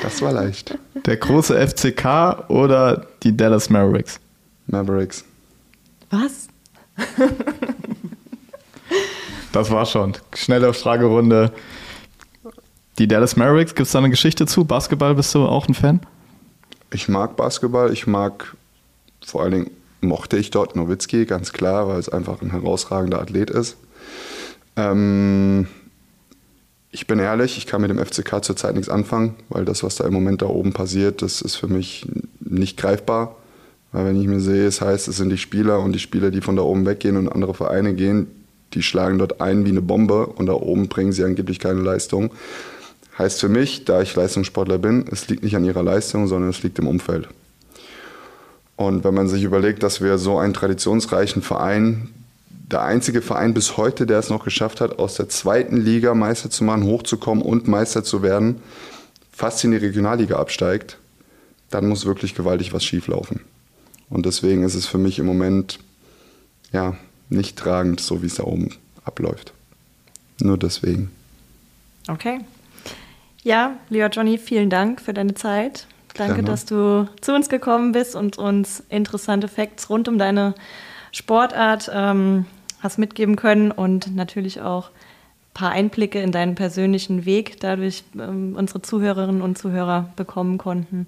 [0.03, 0.77] das war leicht.
[1.05, 4.19] Der große FCK oder die Dallas Mavericks?
[4.67, 5.25] Mavericks.
[6.11, 6.47] Was?
[9.51, 10.13] das war schon.
[10.35, 11.51] Schnelle Fragerunde.
[12.97, 14.65] Die Dallas Mavericks, gibt es da eine Geschichte zu?
[14.65, 15.99] Basketball, bist du auch ein Fan?
[16.91, 17.93] Ich mag Basketball.
[17.93, 18.55] Ich mag,
[19.23, 19.71] vor allen Dingen
[20.01, 23.77] mochte ich dort Nowitzki, ganz klar, weil es einfach ein herausragender Athlet ist.
[24.75, 25.67] Ähm,
[26.89, 30.05] ich bin ehrlich, ich kann mit dem FCK zurzeit nichts anfangen, weil das, was da
[30.05, 32.07] im Moment da oben passiert, das ist für mich
[32.39, 33.35] nicht greifbar.
[33.91, 36.41] Weil wenn ich mir sehe, es heißt, es sind die Spieler und die Spieler, die
[36.41, 38.25] von da oben weggehen und andere Vereine gehen,
[38.73, 42.31] die schlagen dort ein wie eine Bombe und da oben bringen sie angeblich keine Leistung.
[43.17, 46.61] Heißt für mich, da ich Leistungssportler bin, es liegt nicht an ihrer Leistung, sondern es
[46.61, 47.27] liegt im Umfeld.
[48.75, 52.09] Und wenn man sich überlegt, dass wir so einen traditionsreichen Verein,
[52.49, 56.51] der einzige Verein bis heute, der es noch geschafft hat, aus der zweiten Liga Meister
[56.51, 58.61] zu machen, hochzukommen und Meister zu werden,
[59.31, 60.99] fast in die Regionalliga absteigt,
[61.71, 63.41] dann muss wirklich gewaltig was schieflaufen.
[64.09, 65.79] Und deswegen ist es für mich im Moment
[66.71, 66.95] ja
[67.29, 68.69] nicht tragend, so wie es da oben
[69.03, 69.53] abläuft.
[70.39, 71.11] Nur deswegen.
[72.07, 72.41] Okay.
[73.47, 75.87] Ja, lieber Johnny, vielen Dank für deine Zeit.
[76.15, 76.49] Danke, Gerne.
[76.49, 80.53] dass du zu uns gekommen bist und uns interessante Facts rund um deine
[81.13, 82.45] Sportart ähm,
[82.81, 84.91] hast mitgeben können und natürlich auch
[85.53, 91.07] paar Einblicke in deinen persönlichen Weg dadurch ähm, unsere Zuhörerinnen und Zuhörer bekommen konnten.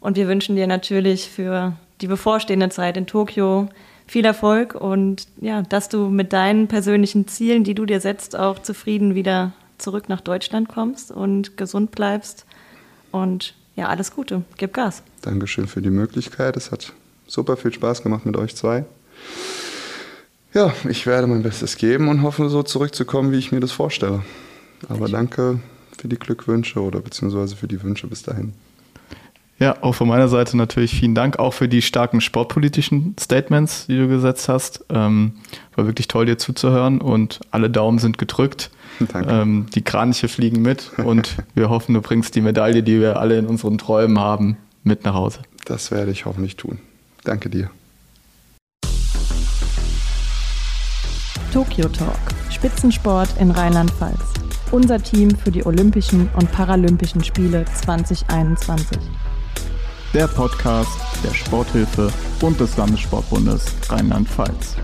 [0.00, 3.68] Und wir wünschen dir natürlich für die bevorstehende Zeit in Tokio
[4.06, 8.60] viel Erfolg und ja, dass du mit deinen persönlichen Zielen, die du dir setzt, auch
[8.60, 12.46] zufrieden wieder zurück nach Deutschland kommst und gesund bleibst.
[13.10, 14.42] Und ja, alles Gute.
[14.56, 15.02] Gib Gas.
[15.22, 16.56] Dankeschön für die Möglichkeit.
[16.56, 16.92] Es hat
[17.26, 18.84] super viel Spaß gemacht mit euch zwei.
[20.52, 24.22] Ja, ich werde mein Bestes geben und hoffe, so zurückzukommen, wie ich mir das vorstelle.
[24.88, 25.60] Aber danke
[25.96, 28.52] für die Glückwünsche oder beziehungsweise für die Wünsche bis dahin.
[29.60, 33.98] Ja, auch von meiner Seite natürlich vielen Dank, auch für die starken sportpolitischen Statements, die
[33.98, 34.86] du gesetzt hast.
[34.88, 35.34] Ähm,
[35.76, 38.70] war wirklich toll, dir zuzuhören und alle Daumen sind gedrückt.
[39.00, 39.30] Danke.
[39.30, 43.38] Ähm, die Kraniche fliegen mit und wir hoffen, du bringst die Medaille, die wir alle
[43.38, 45.40] in unseren Träumen haben, mit nach Hause.
[45.66, 46.78] Das werde ich hoffentlich tun.
[47.24, 47.70] Danke dir.
[51.52, 52.16] Tokyo Talk,
[52.48, 54.22] Spitzensport in Rheinland-Pfalz.
[54.70, 58.98] Unser Team für die Olympischen und Paralympischen Spiele 2021
[60.12, 60.90] der Podcast
[61.22, 64.76] der Sporthilfe und des Landessportbundes Rheinland-Pfalz.